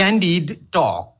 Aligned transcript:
Candid 0.00 0.72
Talk. 0.72 1.19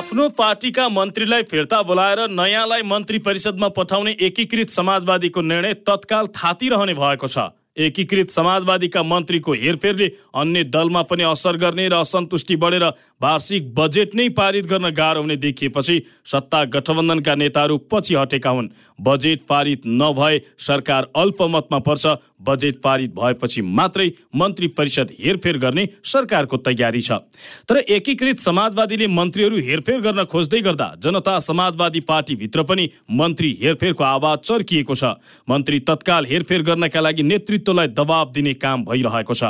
आफ्नो 0.00 0.28
पार्टीका 0.28 0.88
मन्त्रीलाई 0.88 1.42
फिर्ता 1.42 1.80
बोलाएर 1.82 2.20
नयाँलाई 2.30 2.82
मन्त्री 2.82 3.18
परिषदमा 3.18 3.68
पठाउने 3.68 4.16
एकीकृत 4.18 4.70
समाजवादीको 4.70 5.40
निर्णय 5.42 5.74
तत्काल 5.84 6.26
थातिरहने 6.36 6.94
भएको 6.94 7.26
छ। 7.26 7.38
एकीकृत 7.80 8.30
समाजवादीका 8.30 9.02
मन्त्रीको 9.02 9.52
हेरफेरले 9.54 10.06
अन्य 10.34 10.64
दलमा 10.66 11.02
पनि 11.02 11.22
असर 11.24 11.56
गर्ने 11.56 11.88
र 11.88 11.94
असन्तुष्टि 11.96 12.56
बढेर 12.56 12.84
वार्षिक 13.22 13.74
बजेट 13.74 14.14
नै 14.14 14.28
पारित 14.36 14.66
गर्न 14.66 14.90
गाह्रो 14.92 15.20
हुने 15.20 15.36
देखिएपछि 15.38 16.00
सत्ता 16.26 16.64
गठबन्धनका 16.70 17.34
नेताहरू 17.34 17.76
पछि 17.90 18.14
हटेका 18.14 18.50
हुन्। 18.50 18.68
बजेट 18.98 19.40
पारित 19.48 19.86
नभए 19.86 20.40
सरकार 20.60 21.06
अल्पमतमा 21.16 21.78
पर्छ। 21.80 22.06
बजेट 22.42 22.80
पारित 22.82 23.10
भएपछि 23.14 23.62
मात्रै 23.62 24.08
मन्त्री 24.36 24.66
परिषद 24.72 25.08
हेरफेर 25.20 25.56
गर्ने 25.58 25.86
सरकारको 26.04 26.56
तयारी 26.58 27.00
छ। 27.00 27.12
तर 27.68 27.76
एकीकृत 27.88 28.40
समाजवादीले 28.40 29.06
मन्त्रीहरू 29.08 29.56
हेरफेर 29.60 30.00
गर्न 30.00 30.24
खोज्दै 30.24 30.60
गर्दा 30.60 30.88
जनता 30.98 31.38
समाजवादी 31.40 32.00
पार्टीभित्र 32.02 32.62
पनि 32.62 32.88
मन्त्री 33.12 33.50
हेरफेरको 33.62 34.04
आवाज 34.04 34.38
चर्किएको 34.40 34.94
छ। 34.94 35.04
मन्त्री 35.48 35.80
तत्काल 35.80 36.26
हेरफेर 36.26 36.62
गर्नका 36.62 37.00
लागि 37.00 37.22
नेतृत्वलाई 37.70 37.88
दबाब 37.94 38.32
दिने 38.32 38.54
काम 38.54 38.84
भइरहेको 38.84 39.34
छ। 39.34 39.44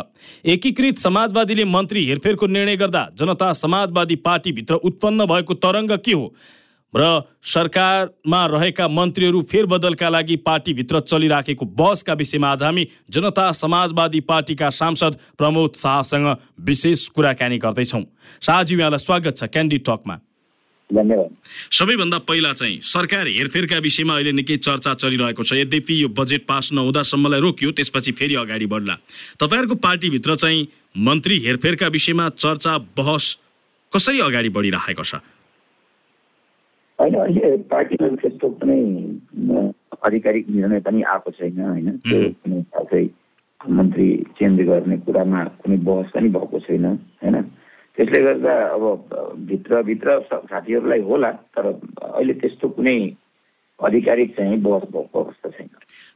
एकीकृत 0.44 0.98
समाजवादीले 0.98 1.64
मन्त्री 1.64 2.04
हेरफेरको 2.06 2.46
निर्णय 2.46 2.76
गर्दा 2.76 3.08
जनता 3.16 3.52
समाजवादी 3.52 4.16
पार्टीभित्र 4.16 4.74
उत्पन्न 4.74 5.26
भएको 5.26 5.54
तरङ्ग 5.54 5.92
के 6.04 6.12
हो? 6.12 6.34
र 6.94 7.22
सरकारमा 7.40 8.46
रहेका 8.46 8.88
मन्त्रीहरू 8.88 9.40
फेरबदलका 9.42 10.08
लागि 10.08 10.36
पार्टीभित्र 10.42 11.00
चलिराखेको 11.00 11.64
बहसका 11.64 12.12
विषयमा 12.12 12.48
आज 12.50 12.62
हामी 12.62 12.86
जनता 13.10 13.52
समाजवादी 13.52 14.20
पार्टीका 14.26 14.70
सांसद 14.70 15.18
प्रमोद 15.38 15.78
शाहसँग 15.78 16.26
विशेष 16.60 17.06
कुराकानी 17.14 17.58
गर्दैछौँ। 17.58 18.02
शाहजी 18.42 18.74
यहाँलाई 18.74 18.98
स्वागत 18.98 19.36
छ 19.38 19.44
क्यान्डी 19.46 19.78
टकमा। 19.86 20.18
धन्यवाद। 20.92 21.30
सबैभन्दा 21.70 22.18
पहिला 22.18 22.52
चाहिँ 22.52 22.78
सरकार 22.82 23.26
हेरफेरका 23.28 23.78
विषयमा 23.78 24.14
अहिले 24.14 24.32
निकै 24.32 24.56
चर्चा 24.58 24.94
चलिरहेको 24.94 25.42
छ। 25.42 25.52
यद्यपि 25.54 26.02
यो 26.02 26.08
बजेट 26.10 26.42
पास 26.46 26.70
नहुँदासम्मलाई 26.72 27.40
रोकियो 27.40 27.70
त्यसपछि 27.72 28.12
फेरि 28.12 28.34
अगाडि 28.34 28.66
बढ्ला। 28.66 28.94
तपाईँहरूको 29.40 29.74
पार्टीभित्र 29.78 30.34
चाहिँ 30.34 30.68
मन्त्री 30.98 31.36
हेरफेरका 31.46 31.86
विषयमा 31.88 32.28
चर्चा 32.36 32.78
बहस 32.98 33.36
कसरी 33.92 34.18
अगाडि 34.20 34.48
बढिरहेको 34.48 35.04
छ? 35.04 35.14
होइन 36.98 37.14
अहिले 37.14 37.56
पार्टीमा 37.70 38.08
त्यस्तो 38.18 38.48
कुनै 38.58 38.80
आधिकारिक 40.04 40.44
निर्णय 40.50 40.80
पनि 40.80 41.02
आएको 41.02 41.30
छैन 41.30 41.60
होइन? 41.60 41.88
त्यो 42.02 42.18
कुनै 42.42 43.08
मन्त्री 43.60 44.08
चेन्ज 44.38 44.60
गर्ने 44.68 44.96
कुरामा 45.06 45.44
कुनै 45.62 45.76
बहस 45.86 46.10
पनि 46.14 46.28
भएको 46.28 46.58
छैन 46.60 46.84
होइन? 47.22 47.36
त्यसले 48.00 48.20
गर्दा 48.24 48.52
अब 48.72 48.84
भित्रभित्र 49.44 50.08
साथीहरूलाई 50.32 51.00
होला 51.04 51.30
तर 51.52 51.66
अहिले 51.68 52.34
त्यस्तो 52.40 52.68
कुनै 52.72 52.96
आधिकारिक 53.80 54.30
चाहिँ 54.36 54.56
बहस 54.64 54.88
भएको 54.88 55.18
अवस्था 55.20 55.48
छैन। 55.50 55.68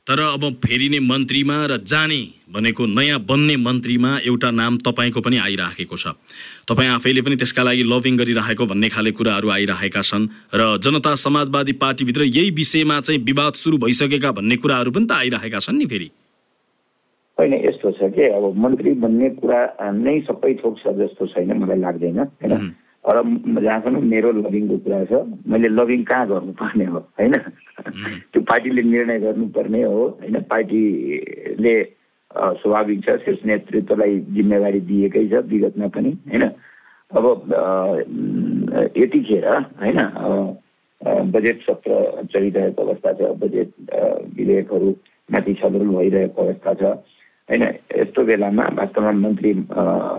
तर 0.09 0.21
अब 0.21 0.43
फेरिने 0.65 1.01
मन्त्रीमा 1.01 1.57
र 1.67 1.77
जाने 1.85 2.21
भनेको 2.53 2.87
नयाँ 2.89 3.19
बन्ने 3.21 3.57
मन्त्रीमा 3.57 4.11
एउटा 4.25 4.51
नाम 4.51 4.77
तपाईँको 4.81 5.21
पनि 5.21 5.37
आइराखेको 5.45 5.97
छ। 5.97 6.17
तपाईँ 6.69 6.89
आफैले 6.89 7.21
पनि 7.21 7.37
त्यसका 7.37 7.63
लागि 7.63 7.85
लभिङ 7.85 8.17
गरिरहेको 8.17 8.65
भन्ने 8.65 8.89
खाले 8.89 9.13
कुराहरू 9.13 9.49
आइरहेका 9.51 10.03
छन् 10.03 10.29
र 10.57 10.77
जनता 10.81 11.15
समाजवादी 11.21 11.73
पार्टीभित्र 11.85 12.23
यही 12.25 12.51
विषयमा 12.61 13.01
चाहिँ 13.01 13.21
विवाद 13.25 13.53
सुरु 13.61 13.77
भइसकेका 13.85 14.33
भन्ने 14.33 14.57
कुराहरू 14.57 14.91
पनि 14.93 15.07
त 15.07 15.13
आइरहेका 15.13 15.59
छन् 15.61 15.79
नि 15.79 15.87
फेरि। 15.87 16.09
होइन 17.39 17.53
यस्तो 17.55 17.91
छ 17.99 18.11
कि 18.15 18.25
अब 18.31 18.45
मन्त्री 18.65 18.93
बन्ने 19.03 19.29
कुरा 19.43 19.61
नै 19.93 20.21
सबै 20.29 20.55
थोक 20.63 20.79
छ 20.79 20.95
जस्तो 20.99 21.27
छैन 21.35 21.53
मलाई 21.59 21.79
लाग्दैन 21.79 22.19
होइन। 22.19 22.75
र 23.05 23.23
जहाँसम्म 23.61 24.03
मेरो 24.09 24.31
लभिङको 24.33 24.77
कुरा 24.85 25.05
छ 25.05 25.13
मैले 25.47 25.69
लभिङ 25.69 26.03
कहाँ 26.11 26.27
गर्नुपर्ने 26.29 26.85
हो 26.85 26.99
होइन? 27.19 27.35
त्यो 28.33 28.41
पार्टीले 28.43 28.83
निर्णय 28.83 29.19
गर्नुपर्ने 29.21 29.83
हो 29.83 30.03
होइन? 30.21 30.41
पार्टीले 30.51 31.75
स्वाभाविक 32.61 32.99
छ 33.05 33.17
शीर्ष 33.25 33.45
नेतृत्वलाई 33.47 34.19
जिम्मेवारी 34.37 34.81
दिएकै 34.89 35.27
छ 35.29 35.43
विगतमा 35.51 35.89
पनि 35.97 36.11
होइन? 36.31 36.45
अब 37.11 37.25
यतिखेर 38.97 39.47
होइन 39.83 39.99
बजेट 41.35 41.61
सत्र 41.63 42.27
चलिरहेको 42.33 42.83
अवस्था 42.83 43.13
छ 43.13 43.35
बजेट 43.43 43.71
विधेयकहरू 44.39 44.91
माथि 45.29 45.55
छलफल 45.61 45.91
भइरहेको 45.99 46.43
अवस्था 46.43 46.75
छ। 46.75 46.95
होइन 47.49 47.63
यस्तो 47.63 48.23
बेलामा 48.25 48.65
वास्तवमा 48.79 49.11
मन्त्री 49.21 49.53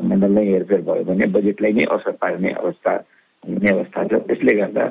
मण्डल 0.10 0.32
नै 0.32 0.46
हेरफेर 0.46 0.82
भयो 0.88 1.04
भने 1.04 1.26
बजेटलाई 1.36 1.74
नै 1.74 1.86
असर 1.96 2.12
पार्ने 2.22 2.52
अवस्था 2.54 2.92
हुने 3.44 3.70
अवस्था 3.72 4.04
छ। 4.08 4.20
त्यसले 4.28 4.54
गर्दा 4.56 4.86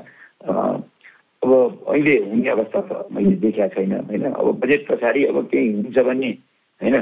अब 1.43 1.51
अहिले 1.89 2.15
हुने 2.31 2.49
अवस्था 2.51 2.81
त 2.81 3.07
मैले 3.15 3.35
देखेको 3.45 3.69
छैन 3.75 3.93
होइन। 4.11 4.25
अब 4.33 4.47
बजेट 4.61 4.87
पछाडि 4.89 5.25
अब 5.31 5.37
केही 5.53 5.73
हुन्छ 5.73 5.99
भने 6.09 6.31
होइन 6.81 6.97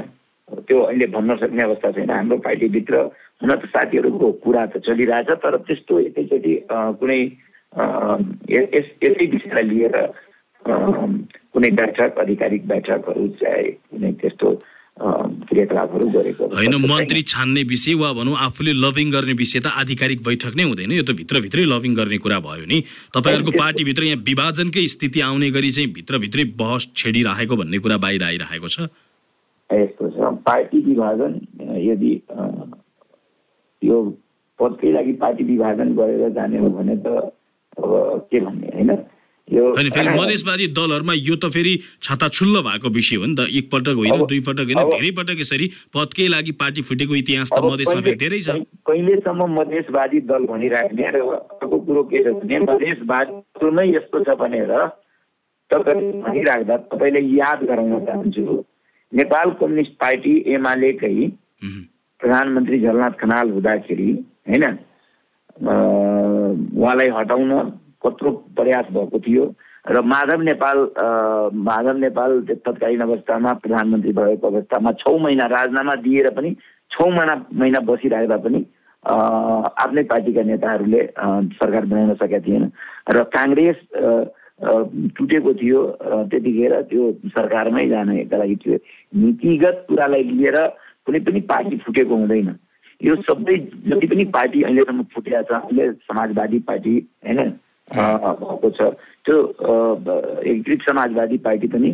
त्यो 0.67 0.79
अहिले 0.81 1.05
भन्न 1.15 1.35
सक्ने 1.41 1.63
अवस्था 1.63 1.91
छैन। 1.91 2.09
हाम्रो 2.09 2.37
पार्टीभित्र 2.45 2.95
हुन 3.41 3.49
त 3.49 3.65
साथीहरूको 3.73 4.31
कुरा 4.43 4.65
त 4.65 4.77
चलिरहेछ 4.85 5.29
तर 5.41 5.57
त्यस्तो 5.65 5.99
एकैचोटि 5.99 6.53
कुनै 7.01 7.19
यसै 8.53 9.25
विषयलाई 9.33 9.63
लिएर 9.63 9.95
कुनै 11.53 11.69
बैठक 11.79 12.19
आधिकारिक 12.19 12.67
बैठकहरू 12.67 13.27
चाहे 13.41 13.63
कुनै 13.89 14.11
त्यस्तो 14.21 14.49
क्रियाकलापहरू 14.93 16.05
गरेको 16.09 16.45
होइन 16.53 16.75
मन्त्री 16.85 17.21
छान्ने 17.25 17.61
विषय 17.65 17.93
वा 17.97 18.11
भनौँ 18.13 18.35
आफूले 18.39 18.73
लभिङ 18.73 19.11
गर्ने 19.11 19.33
विषय 19.33 19.59
त 19.59 19.67
आधिकारिक 19.73 20.21
बैठक 20.23 20.53
नै 20.53 20.63
हुँदैन। 20.63 20.91
यो 20.91 21.03
त 21.03 21.17
भित्रभित्रै 21.17 21.65
लभिङ 21.65 21.93
गर्ने 21.95 22.17
कुरा 22.17 22.39
भयो 22.39 22.65
नि। 22.65 22.77
तपाईँहरूको 23.09 23.51
पार्टीभित्र 23.57 24.03
यहाँ 24.03 24.21
विभाजनकै 24.21 24.85
स्थिति 24.87 25.19
आउने 25.21 25.49
गरी 25.51 25.71
चाहिँ 25.71 25.89
भित्रभित्रै 25.93 26.43
बहस 26.53 26.87
छेडिरहेको 26.95 27.55
भन्ने 27.57 27.77
कुरा 27.79 27.97
बाहिर 27.97 28.23
आइरहेको 28.23 28.67
छ। 28.69 28.77
यस्तो 29.69 30.09
छ। 30.13 30.17
पार्टी 30.45 30.79
विभाजन 30.85 31.31
यदि 31.81 32.11
यो 33.81 33.97
पदकै 34.59 34.91
लागि 34.93 35.13
पार्टी 35.17 35.43
विभाजन 35.43 35.87
गरेर 35.97 36.29
जाने 36.37 36.57
हो 36.61 36.69
भने 36.69 36.95
त 37.01 37.07
अब 37.81 38.29
के 38.29 38.39
भन्ने 38.39 38.67
होइन? 38.77 38.91
अनि 39.47 39.89
फेरि 39.89 40.09
मधेसवादी 40.19 40.67
दलहरूमा 40.71 41.13
यो 41.13 41.35
त 41.35 41.51
फेरि 41.51 41.73
छाताछुल्लो 42.01 42.61
भएको 42.63 42.89
विषय 42.89 43.15
हो 43.15 43.25
नि 43.25 43.35
त। 43.35 43.47
एकपटक 43.51 43.95
होइन 43.99 44.25
दुई 44.25 44.39
पटक 44.39 44.65
होइन 44.71 44.81
धेरै 44.91 45.11
पटक 45.19 45.39
यसरी 45.39 45.67
पदकै 45.93 46.27
लागि 46.27 46.51
पार्टी 46.61 46.81
फुटेको 46.81 47.15
इतिहास 47.15 47.49
त 47.51 47.59
मधेसमा 47.61 48.01
फेरि 48.01 48.17
धेरै 48.23 48.39
छ। 48.41 48.55
कहिलेसम्म 48.87 49.49
मधेसवादी 49.59 50.19
दल 50.31 50.45
भनिराख्ने 50.47 51.09
र 51.11 51.21
अर्को 51.27 51.79
कुरो 51.79 52.03
के 52.07 52.23
छ 52.23 52.35
भने 52.39 52.59
मधेसवादी 52.63 53.71
नै 53.71 53.87
यस्तो 53.89 54.23
छ 54.23 54.37
भनेर 54.39 54.71
तपाईँ 55.71 56.11
भनिराख्दा 56.23 56.77
तपाईँले 56.89 57.21
याद 57.35 57.59
गराउन 57.67 58.05
चाहन्छु। 58.05 58.63
नेपाल 59.11 59.47
कम्युनिस्ट 59.59 59.93
पार्टी 59.99 60.33
एमालेकै 60.53 61.15
प्रधानमन्त्री 62.21 62.79
झलनाथ 62.79 63.13
खनाल 63.21 63.49
हुँदाखेरि 63.51 64.09
होइन 64.47 64.65
उहाँलाई 65.63 67.09
हटाउन 67.19 67.51
कत्रो 68.05 68.31
प्रयास 68.57 68.85
भएको 68.91 69.19
थियो 69.19 69.45
र 69.85 70.01
माधव 70.05 70.41
नेपाल 70.41 70.77
माधव 71.61 71.97
नेपाल 71.97 72.39
तत्कालीन 72.51 73.01
अवस्थामा 73.01 73.53
प्रधानमन्त्री 73.63 74.13
भएको 74.13 74.47
अवस्थामा 74.47 74.91
छ 75.01 75.15
महिना 75.21 75.45
राजनामा 75.55 75.95
दिएर 76.03 76.29
पनि 76.37 76.55
छ 76.91 77.07
महिना 77.09 77.35
महिना 77.53 77.79
बसिराख्दा 77.87 78.37
पनि 78.45 78.65
आफ्नै 79.03 80.03
पार्टीका 80.11 80.43
नेताहरूले 80.43 81.01
सरकार 81.57 81.85
बनाउन 81.85 82.13
सकेका 82.15 82.39
थिएन 82.47 82.71
र 83.11 83.23
काङ्ग्रेस 83.35 83.83
टुटेको 85.17 85.53
थियो 85.53 85.79
त्यतिखेर 86.31 86.81
त्यो 86.89 87.11
सरकारमै 87.27 87.87
जानेका 87.89 88.37
लागि 88.37 88.55
थियो 88.55 88.77
नीतिगत 89.23 89.85
कुरालाई 89.89 90.23
लिएर 90.23 90.57
कुनै 91.05 91.19
पनि 91.19 91.39
पार्टी 91.51 91.77
फुटेको 91.83 92.15
हुँदैन। 92.15 92.55
यो 93.01 93.15
सबै 93.27 93.57
जति 93.87 94.07
पनि 94.07 94.25
पार्टी 94.31 94.61
अहिलेसम्म 94.63 95.03
फुटेका 95.13 95.41
छ 95.41 95.59
अहिले 95.59 95.91
समाजवादी 96.07 96.59
पार्टी 96.69 96.95
होइन? 97.27 97.51
भएको 97.93 98.69
छ। 98.77 98.81
त्यो 99.25 99.37
एकीकृत 100.43 100.79
समाजवादी 100.89 101.37
पार्टी 101.45 101.67
पनि 101.67 101.91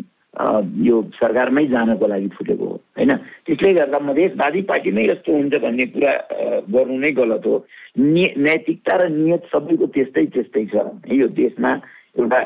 यो 0.86 0.96
सरकारमै 1.18 1.66
जानको 1.68 2.07
लागि 2.07 2.28
फुटेको 2.38 2.66
हो 2.66 2.75
होइन? 2.98 3.12
त्यसले 3.46 3.74
गर्दा 3.74 4.00
मधेसवादी 4.00 4.62
पार्टी 4.69 4.92
नै 4.92 5.04
यस्तो 5.06 5.34
हुन्छ 5.34 5.56
भन्ने 5.63 5.86
कुरा 5.94 6.12
गर्नु 6.69 6.98
नै 7.00 7.12
गलत 7.19 7.46
हो। 7.46 7.56
नि 7.98 8.24
नैतिकता 8.38 8.96
र 8.96 9.10
नियत 9.10 9.44
सबैको 9.51 9.86
त्यस्तै 9.96 10.25
त्यस्तै 10.34 10.66
छ। 10.72 10.75
यो 11.12 11.28
देशमा 11.34 11.72
एउटा 12.18 12.40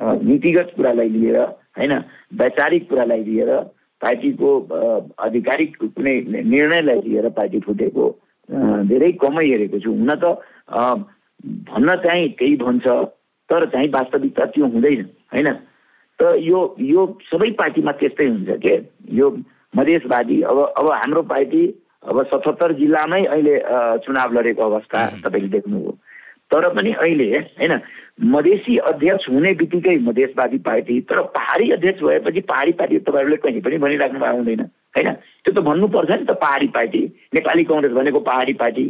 नीतिगत 0.00 0.68
कुरालाई 0.76 1.08
लिएर 1.08 1.38
होइन? 1.78 1.92
वैचारिक 2.40 2.88
कुरालाई 2.88 3.22
लिएर 3.24 3.50
पार्टीको 4.00 4.50
आधिकारिक 5.18 5.70
कुनै 5.76 6.14
निर्णयलाई 6.44 7.00
लिएर 7.04 7.28
पार्टी 7.36 7.58
फुटेको 7.66 8.04
धेरै 8.88 9.10
कमै 9.20 9.44
हेरेको 9.46 9.78
छु। 9.80 9.90
हुन 9.92 10.12
त 10.14 10.24
भन्न 11.44 11.94
चाहिँ 12.04 12.28
त्यही 12.38 12.56
भन्छ 12.56 12.86
तर 13.50 13.66
चाहिँ 13.66 13.88
वास्तविकता 13.88 14.44
त्यो 14.44 14.66
हुँदैन 14.66 15.04
होइन? 15.34 15.52
त 16.18 16.34
यो 16.38 16.58
यो 16.78 17.06
सबै 17.32 17.50
पार्टीमा 17.60 17.92
त्यस्तै 17.92 18.26
हुन्छ 18.26 18.60
के? 18.62 18.74
यो 19.12 19.30
मधेसवादी 19.76 20.40
अब 20.42 20.58
अब 20.78 20.90
हाम्रो 20.92 21.22
पार्टी 21.22 21.62
अब 22.04 22.22
सतहत्तर 22.24 22.72
जिल्लामै 22.72 23.24
अहिले 23.24 23.58
चुनाव 24.04 24.32
लडेको 24.32 24.62
अवस्था 24.62 25.06
तपाईँले 25.24 25.48
देख्नुभयो। 25.48 25.90
तर 26.50 26.68
पनि 26.74 26.92
अहिले 26.92 27.28
होइन 27.60 27.80
मधेसी 28.34 28.76
अध्यक्ष 28.90 29.28
हुने 29.30 29.52
बित्तिकै 29.54 29.96
मधेसवादी 30.04 30.58
पार्टी 30.58 31.00
तर 31.10 31.20
पहाडी 31.36 31.70
अध्यक्ष 31.70 32.02
भएपछि 32.02 32.40
पहाडी 32.40 32.72
पार्टी 32.80 32.98
तपाईँहरूले 32.98 33.36
कहीँ 33.36 33.60
पनि 33.60 33.78
भनिराख्नु 33.78 34.20
भएको 34.20 34.36
हुँदैन 34.36 34.60
होइन? 34.96 35.12
त्यो 35.44 35.52
त 35.52 35.64
भन्नुपर्छ 35.64 36.10
नि 36.10 36.24
त 36.24 36.32
पहाडी 36.42 36.66
पार्टी 36.76 37.02
नेपाली 37.34 37.64
कङ्ग्रेस 37.64 37.92
भनेको 37.92 38.20
पहाडी 38.20 38.52
पार्टी। 38.52 38.84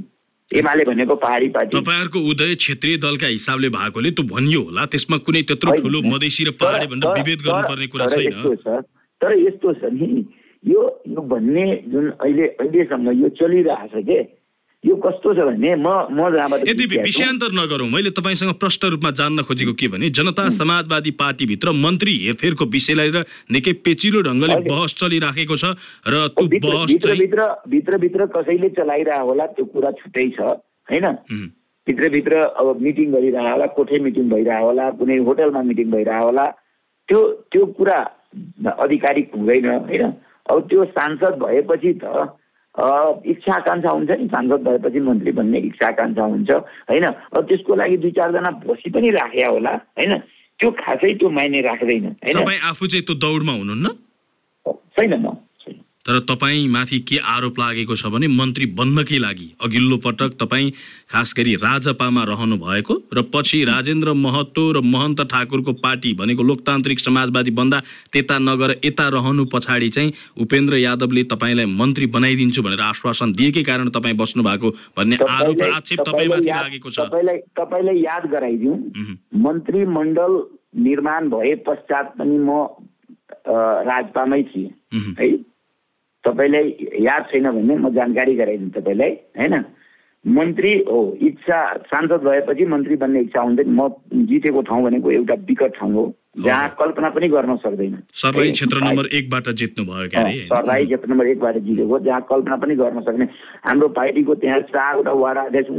एमाले 0.50 0.84
भनेको 0.84 1.14
पहाडी 1.14 1.48
पार्टी 1.48 1.76
तपाईँहरूको 1.78 2.18
उदय 2.30 2.54
क्षेत्रीय 2.54 2.96
दलका 2.98 3.26
हिसाबले 3.26 3.68
भएकोले 3.70 4.10
त्यो 4.10 4.24
भनियो 4.26 4.60
होला 4.62 4.84
त्यसमा 4.90 5.16
कुनै 5.26 5.42
त्यत्रो। 5.46 5.72
ठुलो 5.78 5.98
मधेसी 6.02 6.44
र 6.44 6.50
पहाडी 6.58 6.86
भनेर 6.90 7.12
विभेद 7.18 7.40
गर्नुपर्ने 7.46 7.86
कुरा 7.86 8.06
छैन 8.10 8.42
छ 8.58 8.82
तर 9.20 9.32
यस्तो 9.38 9.72
छ 9.78 9.92
नि 9.94 10.10
यो 10.64 10.80
यो 11.06 11.20
भन्ने 11.22 11.64
जुन 11.86 12.10
अहिले 12.10 12.46
अहिलेसम्म 12.60 13.10
यो 13.22 13.28
चलिरहेछ 13.38 13.94
के 14.08 14.18
यो 14.84 14.94
कस्तो 14.96 15.32
छ 15.34 15.44
भने 15.44 15.74
म 15.76 15.88
म 16.08 16.28
जहाँबाट 16.32 16.60
यद्यपि 16.64 16.96
विषयान्तर 17.04 17.52
नगरौँ 17.52 17.88
मैले 17.90 18.10
तपाईँसँग 18.16 18.52
प्रष्ट 18.56 18.84
रूपमा 18.86 19.10
जान्न 19.12 19.42
खोजेको 19.44 19.72
के 19.76 19.88
भने 19.92 20.08
जनता 20.08 20.48
समाजवादी 20.56 21.10
पार्टीभित्र 21.20 21.72
मन्त्री 21.76 22.14
हेरफेरको 22.24 22.64
विषयलाई 22.72 23.10
निकै 23.52 23.72
पेचिलो 23.84 24.22
ढङ्गले 24.24 24.56
बहस 24.64 24.94
चलिराखेको 24.96 25.56
छ 25.56 25.76
र 26.08 26.32
त्यो 26.32 26.48
बहस 26.64 26.96
भित्र 26.96 27.48
भित्रभित्र 27.68 28.26
कसैले 28.36 28.68
चलाइरहेको 28.80 29.28
होला 29.28 29.46
त्यो 29.52 29.64
कुरा 29.68 29.90
छुट्टै 30.00 30.28
छ 30.30 30.40
होइन? 30.88 31.06
भित्रभित्र 31.86 32.40
अब 32.56 32.80
मिटिङ 32.80 33.12
गरिरहेको 33.12 33.52
होला 33.52 33.66
कोठे 33.76 33.98
मिटिङ 34.00 34.28
भइरहेको 34.32 34.66
होला 34.66 34.90
कुनै 34.96 35.16
होटलमा 35.28 35.62
मिटिङ 35.70 35.90
भइरहेको 35.92 36.24
होला 36.24 36.46
त्यो 37.08 37.20
त्यो 37.52 37.66
कुरा 37.76 37.98
आधिकारिक 38.80 39.30
हुँदैन 39.36 39.68
होइन? 39.68 40.12
अब 40.50 40.68
त्यो 40.68 40.84
सांसद 40.96 41.42
भएपछि 41.44 41.92
त 42.00 42.28
इच्छा 42.80 43.54
आकाङ्क्षा 43.54 43.90
हुन्छ 43.90 44.10
नि 44.10 44.26
सांसद 44.26 44.60
भएपछि 44.68 45.00
मन्त्री 45.00 45.32
बन्ने 45.32 45.58
इच्छा 45.58 45.86
आकाङ्क्षा 45.88 46.24
हुन्छ 46.24 46.50
होइन? 46.90 47.06
अब 47.06 47.42
त्यसको 47.48 47.74
लागि 47.74 47.96
दुई 47.96 48.10
चारजना 48.10 48.50
बसी 48.66 48.90
पनि 48.90 49.10
राख्या 49.10 49.48
होला 49.48 49.70
होइन? 49.70 50.12
त्यो 50.60 50.70
खासै 50.70 51.12
त्यो 51.14 51.28
मायने 51.28 51.60
राख्दैन 51.60 52.06
होइन? 52.06 52.60
आफू 52.62 52.86
चाहिँ 52.86 53.04
त्यो 53.04 53.14
दौडमा 53.14 53.52
हुनुहुन्न? 53.52 53.86
छैन 54.96 55.14
म। 55.14 55.26
तर 56.06 56.18
तपाईँ 56.28 56.66
माथि 56.68 56.98
के 57.08 57.16
आरोप 57.28 57.58
लागेको 57.58 57.96
छ 57.96 58.06
भने 58.12 58.26
मन्त्री 58.30 58.66
बन्नकै 58.72 59.18
लागि 59.18 59.48
अघिल्लो 59.64 59.96
पटक 60.04 60.36
तपाईँ 60.40 60.70
खास 61.12 61.34
गरी 61.36 61.54
राजपामा 61.60 62.22
रहनु 62.24 62.56
भएको 62.56 62.94
र 63.14 63.22
पछि 63.34 63.64
राजेन्द्र 63.64 64.12
महतो 64.16 64.64
र 64.72 64.80
महन्त 64.86 65.20
ठाकुरको 65.32 65.72
पार्टी 65.82 66.12
भनेको 66.20 66.42
लोकतान्त्रिक 66.42 67.00
समाजवादी 67.00 67.50
बन्दा 67.52 67.80
त्यता 68.12 68.38
नगर 68.40 68.74
यता 68.84 69.08
रहनु 69.16 69.44
पछाडि 69.52 69.88
चाहिँ 69.90 70.12
उपेन्द्र 70.40 70.76
यादवले 70.78 71.24
तपाईँलाई 71.32 71.66
मन्त्री 71.74 72.06
बनाइदिन्छु 72.16 72.62
भनेर 72.62 72.80
आश्वासन 72.80 73.32
दिएकै 73.32 73.62
कारण 73.62 73.88
तपाईँ 73.90 74.16
बस्नु 74.16 74.42
भएको 74.42 74.70
भन्ने 74.96 75.16
आरोप 75.28 75.62
आक्षेप 75.68 76.00
तपाईँमाथि 76.08 76.48
लागेको 76.48 76.90
छ 76.90 76.98
तपाईँलाई 77.60 78.00
याद 78.00 78.26
गराइदिउँ। 78.32 78.76
मन्त्रीमण्डल 79.44 80.32
निर्माण 80.80 81.28
भए 81.30 81.54
पश्चात 81.68 82.16
पनि 82.18 82.38
म 82.40 82.64
राजपामै 83.46 84.42
थिएँ। 84.50 84.70
है 85.20 85.28
तपाईँलाई 86.24 86.88
याद 87.00 87.22
छैन 87.32 87.50
भने 87.50 87.76
म 87.76 87.94
जानकारी 87.94 88.34
गराइदिउँ 88.36 88.70
तपाईँलाई 88.70 89.12
होइन? 89.38 89.64
मन्त्री 90.24 90.72
हो 90.88 91.00
इच्छा 91.22 91.58
सांसद 91.88 92.20
भएपछि 92.24 92.64
मन्त्री 92.66 92.96
बन्ने 93.02 93.20
इच्छा 93.20 93.40
हुँदैन। 93.40 93.68
म 93.72 93.88
जितेको 94.28 94.62
ठाउँ 94.68 94.82
भनेको 94.84 95.10
एउटा 95.10 95.34
विकट 95.48 95.76
ठाउँ 95.78 95.92
हो 95.92 96.04
जहाँ 96.44 96.68
कल्पना 96.78 97.08
पनि 97.10 97.28
गर्न 97.28 97.56
सक्दैन। 97.56 97.96
सर्लाही 98.14 98.48
है, 98.48 98.52
क्षेत्र 98.52 98.78
नम्बर 98.84 99.06
एकबाट 99.16 99.48
जित्नु 99.60 99.84
भयो 99.84 100.08
क्या 100.10 100.20
अरे? 100.20 100.44
सर्लाही 100.46 100.84
क्षेत्र 100.86 101.08
नम्बर 101.10 101.26
एकबाट 101.26 101.56
जितेको 101.64 101.98
जहाँ 101.98 102.20
कल्पना 102.30 102.56
पनि 102.56 102.74
गर्न 102.76 103.00
सक्ने। 103.00 103.24
हाम्रो 103.64 103.88
पार्टीको 103.96 104.34
त्यहाँ 104.44 104.60
चारवटा 104.70 105.12
वाडा 105.12 105.42
अध्यक्ष 105.42 105.70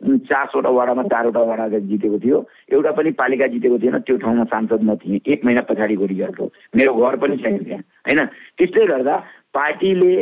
उन्चासवटा 0.00 0.70
वाडामा 0.70 1.02
चारवटा 1.12 1.40
वाडा 1.40 1.64
अध्यक्ष 1.64 1.86
जितेको 1.88 2.18
थियो। 2.18 2.38
एउटा 2.72 2.90
पनि 2.96 3.10
पालिका 3.20 3.46
जितेको 3.52 3.78
थिएन 3.78 3.98
त्यो 4.00 4.16
ठाउँमा 4.16 4.44
सांसद 4.48 4.82
म 4.82 4.94
थिएँ 4.96 5.20
एक 5.28 5.44
महिना 5.44 5.60
पछाडि 5.68 5.96
गरिरहेको 5.96 6.44
मेरो 6.76 6.94
घर 6.96 7.16
पनि 7.20 7.36
छैन 7.36 7.58
त्यहाँ 7.64 7.84
होइन? 8.08 8.24
त्यसले 8.58 8.86
गर्दा 8.86 9.14
पार्टीले 9.54 10.14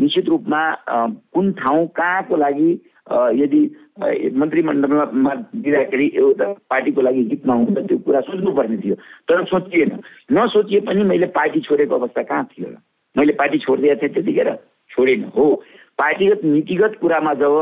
निश्चित 0.00 0.28
रूपमा 0.28 0.62
कुन 1.34 1.52
ठाउँ 1.52 1.86
कहाँको 1.96 2.36
लागि 2.36 2.70
यदि 3.42 3.62
मन्त्रीमण्डलमा 4.40 5.34
दिँदाखेरि 5.34 6.06
एउटा 6.16 6.46
पार्टीको 6.70 7.00
लागि 7.00 7.22
हित 7.30 7.46
नहुन्छ 7.46 7.78
त्यो 7.88 7.98
कुरा 8.06 8.20
सोच्नुपर्ने 8.20 8.76
थियो। 8.76 8.94
तर 9.28 9.44
सोचिएन। 9.44 9.90
नसोचिए 10.32 10.80
पनि 10.86 11.02
मैले 11.04 11.26
पार्टी 11.34 11.60
छोडेको 11.60 11.94
अवस्था 11.94 12.22
कहाँ 12.22 12.44
थियो 12.52 12.68
र? 12.70 12.76
मैले 13.16 13.32
पार्टी 13.34 13.58
छोडिदिएको 13.58 14.00
थिएँ 14.02 14.14
त्यतिखेर? 14.14 14.50
छोडेन। 14.90 15.24
हो। 15.36 15.46
पार्टीगत 15.98 16.40
नीतिगत 16.44 16.96
कुरामा 17.00 17.32
जब 17.34 17.54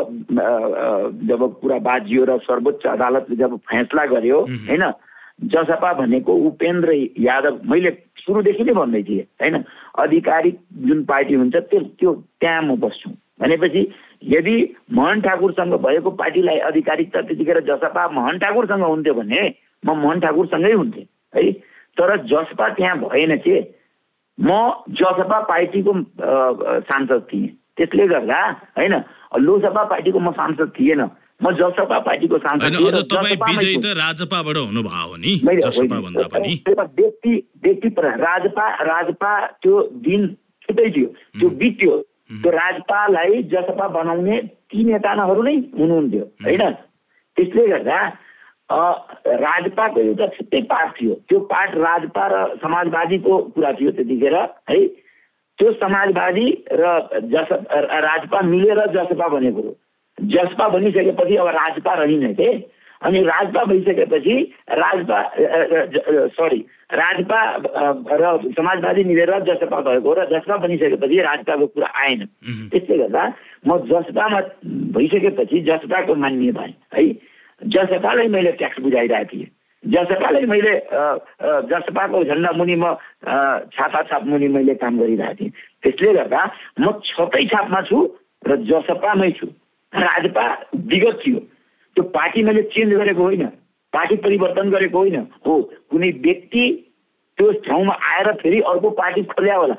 जब 1.29 1.41
कुरा 1.61 1.79
बाजियो 1.89 2.25
र 2.25 2.39
सर्वोच्च 2.47 2.87
अदालतले 2.87 3.37
जब 3.37 3.57
फैसला 3.67 4.05
गर्यो 4.15 4.41
होइन? 4.41 4.85
जसपा 5.39 5.93
भनेको 5.95 6.35
उपेन्द्र 6.47 6.93
यादव 7.19 7.61
मैले 7.71 7.91
सुरुदेखि 8.19 8.65
नै 8.65 8.73
भन्दै 8.75 9.03
थिएँ 9.03 9.23
होइन? 9.43 9.65
आधिकारिक 10.03 10.59
जुन 10.87 11.05
पार्टी 11.05 11.35
हुन्छ 11.35 11.57
त्यो 11.57 11.81
त्यो 11.99 12.13
त्यहाँ 12.41 12.63
म 12.63 12.77
बस्छु। 12.77 13.11
भनेपछि 13.41 13.83
यदि 14.35 14.57
मोहन 14.93 15.21
ठाकुरसँग 15.21 15.75
भएको 15.87 16.11
पार्टीलाई 16.19 16.59
आधिकारिकता 16.69 17.21
त्यतिखेर 17.23 17.61
जसपा 17.71 18.09
मोहन 18.11 18.39
ठाकुरसँग 18.39 18.83
हुन्थ्यो 18.83 19.15
भने 19.15 19.43
म 19.83 19.97
मोहन 19.97 20.21
ठाकुरसँगै 20.21 20.73
हुन्थेँ 20.73 21.07
है? 21.35 21.53
तर 21.97 22.17
जसपा 22.27 22.69
त्यहाँ 22.75 22.99
भएन 22.99 23.37
के? 23.47 23.61
म 24.39 24.51
जसपा 24.91 25.39
पार्टीको 25.47 25.93
सांसद 26.91 27.23
थिएँ। 27.33 27.49
त्यसले 27.79 28.07
गर्दा 28.09 28.41
होइन 28.79 28.95
लोकसभा 29.39 29.83
पार्टीको 29.85 30.19
म 30.19 30.31
सांसद 30.35 30.73
थिएन। 30.79 31.03
म 31.43 31.51
जसपा 31.55 31.99
पार्टीको 31.99 32.39
सांसद 32.39 32.75
विजयी। 32.77 33.77
त 33.79 33.87
राजपाबाट 33.99 34.57
हुनुभयो 34.57 35.07
हो 35.09 35.17
नि 35.17 35.33
व्यक्ति 36.99 37.33
व्यक्ति 37.65 37.89
राजपा 37.99 38.67
राजपा 38.85 39.33
त्यो 39.63 39.75
दिन 40.07 40.27
छुट्टै 40.63 40.91
थियो 40.91 41.09
त्यो 41.39 41.49
बित्यो। 41.61 41.95
त्यो 42.29 42.51
राजपालाई 42.53 43.43
जसपा 43.53 43.87
बनाउने 43.89 44.37
ती 44.69 44.85
नेताहरू 44.85 45.43
नै 45.43 45.57
हुनुहुन्थ्यो 45.79 46.25
होइन? 46.45 46.63
त्यसले 47.37 47.67
गर्दा 47.69 47.99
राजपाको 48.69 50.01
एउटा 50.01 50.27
छुट्टै 50.37 50.61
पार्ट 50.69 50.91
थियो। 51.01 51.15
त्यो 51.29 51.39
पार्ट 51.53 51.71
राजपा 51.79 52.25
र 52.29 52.37
समाजवादीको 52.63 53.35
कुरा 53.55 53.73
थियो 53.79 53.91
त्यतिखेर 53.97 54.37
है? 54.71 54.81
त्यो 55.59 55.69
समाजवादी 55.83 56.47
र 56.73 56.83
जस 57.33 57.51
राजपा 58.05 58.39
मिलेर 58.43 58.81
जसपा 58.93 59.29
बनेको 59.29 59.63
हो। 59.63 59.73
जसपा 60.21 60.69
बनिसकेपछि 60.69 61.37
अब 61.37 61.49
राजपा 61.55 61.95
रहिन 61.95 62.33
के 62.35 62.51
अनि 63.07 63.23
राजपा 63.23 63.65
भइसकेपछि 63.65 64.35
राजपा 64.71 65.19
सरी 66.35 66.61
राजपा 66.93 67.41
र 68.11 68.53
समाजवादी 68.57 69.05
मिलेर 69.05 69.33
जसपा 69.47 69.81
भएको 69.81 70.13
र 70.15 70.25
जसपा 70.33 70.57
बनिसकेपछि 70.57 71.21
राजपाको 71.23 71.67
कुरा 71.67 71.89
आएन। 72.03 72.25
त्यसले 72.73 72.97
गर्दा 72.99 73.23
म 73.67 73.79
जसपामा 73.87 74.41
भइसकेपछि 74.97 75.61
जसपाको 75.69 76.15
मान्य 76.15 76.53
भएँ। 76.59 76.75
है 76.95 77.05
जसपालाई 77.63 78.29
मैले 78.35 78.53
ट्याक्स 78.59 78.81
बुझाइरहेको 78.83 79.31
थिएँ। 79.31 79.47
जसपालाई 79.85 80.47
मैले 80.51 80.75
जसपाको 81.71 82.25
झन्डा 82.25 82.51
मुनि 82.59 82.77
म 82.83 82.95
छाता 83.71 84.03
छाप 84.11 84.27
मुनि 84.27 84.49
मैले 84.49 84.75
काम 84.75 84.99
गरिरहेको 84.99 85.35
थिएँ। 85.39 85.53
त्यसले 85.83 86.13
गर्दा 86.19 86.43
म 86.81 86.99
छतै 87.07 87.45
छापमा 87.47 87.81
छु 87.87 87.99
र 88.49 88.57
जसपामै 88.67 89.31
छु। 89.39 89.47
राजपा 89.95 90.53
विगत 90.77 91.19
थियो। 91.27 91.39
त्यो 91.97 92.05
पार्टी 92.05 92.43
मैले 92.43 92.63
चेन्ज 92.63 92.95
गरेको 92.95 93.23
होइन। 93.23 93.47
पार्टी 93.93 94.17
परिवर्तन 94.17 94.71
गरेको 94.71 94.99
होइन। 94.99 95.17
हो 95.47 95.63
कुनै 95.91 96.11
व्यक्ति 96.11 96.85
त्यो 97.39 97.53
ठाउँमा 97.53 97.95
आएर 97.95 98.33
फेरि 98.33 98.61
अर्को 98.61 98.91
पार्टी 98.91 99.23
खोल्या 99.23 99.57
होला। 99.57 99.75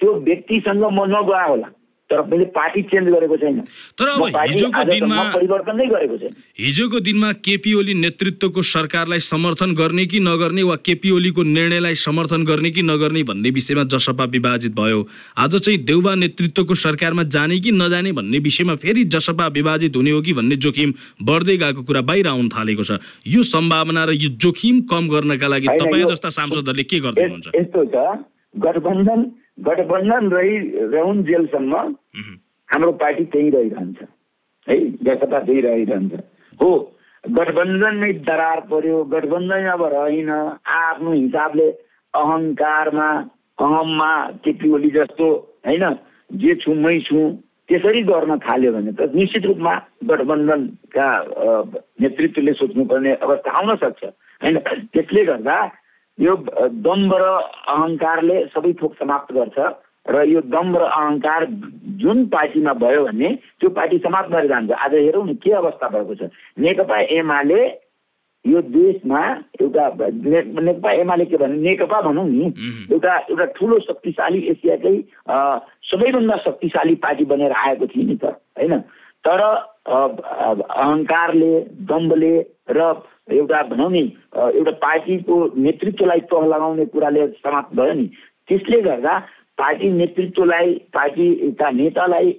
त्यो 0.00 0.12
व्यक्तिसँग 0.12 0.84
म 0.84 1.04
नगए 1.04 1.48
होला। 1.48 1.68
तर 2.12 2.20
मैले 2.28 2.44
पार्टी 2.52 2.82
चेन्ज 2.92 3.08
गरेको 3.08 3.36
छैन। 3.36 3.60
तर 3.96 4.08
अब 4.08 4.36
हिजोको 4.36 4.84
दिनमा 4.84 5.22
परिवर्तन 5.32 5.76
नै 5.76 5.86
गरेको 5.88 6.16
छैन। 6.18 6.32
हिजोको 6.60 7.00
दिनमा 7.00 7.32
केपी 7.40 7.72
ओली 7.74 7.94
नेतृत्वको 7.96 8.62
सरकारलाई 8.62 9.20
समर्थन 9.22 9.74
गर्ने 9.74 10.04
कि 10.06 10.20
नगर्ने 10.20 10.62
वा 10.62 10.76
केपी 10.84 11.10
ओलीको 11.10 11.42
निर्णयलाई 11.42 11.94
समर्थन 11.98 12.44
गर्ने 12.44 12.70
कि 12.70 12.82
नगर्ने 12.84 13.22
भन्ने 13.24 13.50
विषयमा 13.50 13.84
जसपा 13.88 14.24
विभाजित 14.30 14.72
भयो। 14.74 15.00
आज 15.38 15.56
चाहिँ 15.56 15.78
देउबा 15.84 16.14
नेतृत्वको 16.14 16.74
सरकारमा 16.76 17.22
जाने 17.32 17.58
कि 17.60 17.70
नजाने 17.72 18.12
भन्ने 18.12 18.38
विषयमा 18.44 18.74
फेरि 18.76 19.04
जसपा 19.08 19.46
विभाजित 19.56 19.96
हुने 19.96 20.10
हो 20.10 20.20
कि 20.20 20.32
भन्ने 20.32 20.56
जोखिम 20.58 20.94
बढ्दै 21.22 21.56
गएको 21.56 21.82
कुरा 21.82 22.00
बाहिर 22.02 22.26
आउन 22.28 22.48
थालेको 22.48 22.84
छ। 22.84 23.00
यो 23.26 23.42
सम्भावना 23.44 24.04
र 24.04 24.12
यो 24.14 24.28
जोखिम 24.36 24.80
कम 24.90 25.08
गर्नका 25.08 25.48
लागि 25.48 25.68
तपाईँ 25.78 26.04
जस्ता 26.10 26.28
सांसदहरूले 26.30 26.84
के 26.84 27.00
गर्दै 27.00 27.22
हुनुहुन्छ 27.22 27.56
यस्तो 27.56 27.84
छ। 27.86 27.96
गठबन्धन 28.54 29.20
गठबन्धन 29.58 30.30
रहि 30.30 30.56
रहन् 30.94 31.22
जेलसम्म। 31.24 31.74
हाम्रो 32.68 32.92
पार्टी 33.02 33.24
त्यही 33.24 33.50
रहिरहन्छ। 33.50 34.02
है 34.66 34.78
जसपा 35.04 35.38
त्यही 35.40 35.60
रहिरहन्छ। 35.60 36.12
हो 36.60 36.70
गठबन्धनमै 37.24 38.12
दरार 38.26 38.60
पर्यो 38.70 39.02
गठबन्धन 39.04 39.66
अब 39.68 39.82
रहेन 39.92 40.30
आफ्नो 40.30 41.12
हिसाबले 41.12 41.68
अहङ्कारमा 42.14 43.08
अहममा 43.58 44.10
केपी 44.44 44.70
ओली 44.70 44.90
जस्तो 44.90 45.26
होइन 45.66 45.84
जे 46.30 46.54
छु 46.62 46.74
मै 46.74 46.98
छु 47.00 47.18
त्यसरी 47.68 48.02
गर्न 48.02 48.36
थाल्यो 48.38 48.72
भने 48.72 48.92
त 48.92 49.14
निश्चित 49.14 49.44
रूपमा 49.46 49.74
गठबन्धनका 50.08 51.06
नेतृत्वले 52.00 52.52
सोच्नुपर्ने 52.52 53.12
अवस्था 53.22 53.50
आउन 53.50 53.76
सक्छ। 53.76 54.04
होइन 54.42 54.58
त्यसले 54.92 55.24
गर्दा 55.24 55.56
यो 56.18 56.36
दम्ब 56.86 57.14
र 57.14 57.24
अहङ्कारले 57.74 58.36
सबै 58.54 58.72
थोक 58.82 58.94
समाप्त 58.94 59.32
गर्छ 59.34 59.58
र 60.06 60.22
यो 60.28 60.40
दम्ब 60.40 60.76
र 60.76 60.82
अहङ्कार 60.82 61.46
जुन 62.02 62.26
पार्टीमा 62.26 62.72
भयो 62.82 63.04
भने 63.06 63.28
त्यो 63.60 63.70
पार्टी 63.70 63.98
समाप्त 63.98 64.30
भएर 64.30 64.46
जान्छ। 64.48 64.70
आज 64.70 64.94
हेरौँ 64.94 65.26
न 65.26 65.34
के 65.38 65.50
अवस्था 65.52 65.88
भएको 65.88 66.14
छ। 66.14 66.30
नेकपा 66.58 66.98
एमाले 67.16 67.62
यो 68.44 68.60
देशमा 68.74 69.22
एउटा 69.62 69.84
नेकपा 69.96 70.90
एमाले 70.92 71.24
के 71.24 71.36
भने 71.36 71.56
नेकपा 71.62 72.00
भनौँ 72.02 72.28
नि। 72.28 72.46
एउटा 72.92 73.14
एउटा 73.30 73.44
ठुलो 73.56 73.78
शक्तिशाली 73.80 74.40
एसियाकै 74.52 74.96
सबैभन्दा 75.90 76.36
शक्तिशाली 76.44 76.94
पार्टी 76.98 77.24
बनेर 77.24 77.52
आएको 77.52 77.86
थियो 77.86 78.06
नि 78.06 78.16
त 78.18 78.24
होइन? 78.58 78.78
तर 79.24 79.40
अहङ्कारले 79.86 81.52
दम्बले 81.90 82.34
र 82.70 82.80
एउटा 83.32 83.62
भनौँ 83.62 83.90
नि 83.90 84.02
एउटा 84.36 84.70
पार्टीको 84.82 85.36
नेतृत्वलाई 85.56 86.20
तह 86.30 86.46
लगाउने 86.46 86.84
कुराले 86.86 87.26
समाप्त 87.38 87.76
भयो 87.76 87.92
नि। 87.92 88.06
त्यसले 88.48 88.80
गर्दा 88.82 89.18
पार्टी 89.58 89.90
नेतृत्वलाई 89.90 90.72
पार्टीका 90.94 91.70
नेतालाई 91.70 92.32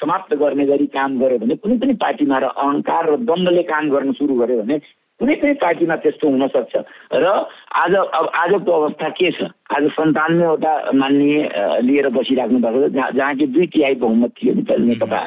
समाप्त 0.00 0.34
गर्ने 0.34 0.66
गरी 0.66 0.86
काम 0.86 1.18
गर्यो 1.20 1.38
भने 1.38 1.56
कुनै 1.56 1.76
पनि 1.78 1.94
पार्टीमा 2.02 2.38
र 2.38 2.50
अहङ्कार 2.56 3.10
र 3.12 3.16
दम्बले 3.30 3.62
काम 3.62 3.90
गर्न 3.90 4.12
सुरु 4.12 4.34
गर्यो 4.34 4.62
भने 4.62 4.78
कुनै 5.20 5.34
पनि 5.40 5.52
पार्टीमा 5.60 5.96
त्यस्तो 5.96 6.28
हुन 6.28 6.46
सक्छ। 6.52 6.74
र 7.16 7.26
आज 7.72 7.94
अब 7.96 8.26
आजको 8.36 8.70
अवस्था 8.72 9.08
के 9.16 9.30
छ? 9.32 9.48
आज 9.72 9.84
सन्तानब्बेवटा 9.96 10.72
मान्य 10.92 11.42
अ, 11.42 11.62
लिएर 11.80 12.08
बसिराख्नु 12.12 12.58
भएको 12.60 12.88
छ 12.88 12.92
जहाँ 12.92 13.10
जहाँ 13.16 13.34
कि 13.36 13.46
दुई 13.48 13.66
तिहाई 13.72 13.94
बहुमत 13.96 14.30
थियो 14.36 14.54
नि 14.54 14.62
त 14.68 14.70
नेकपा 14.76 15.20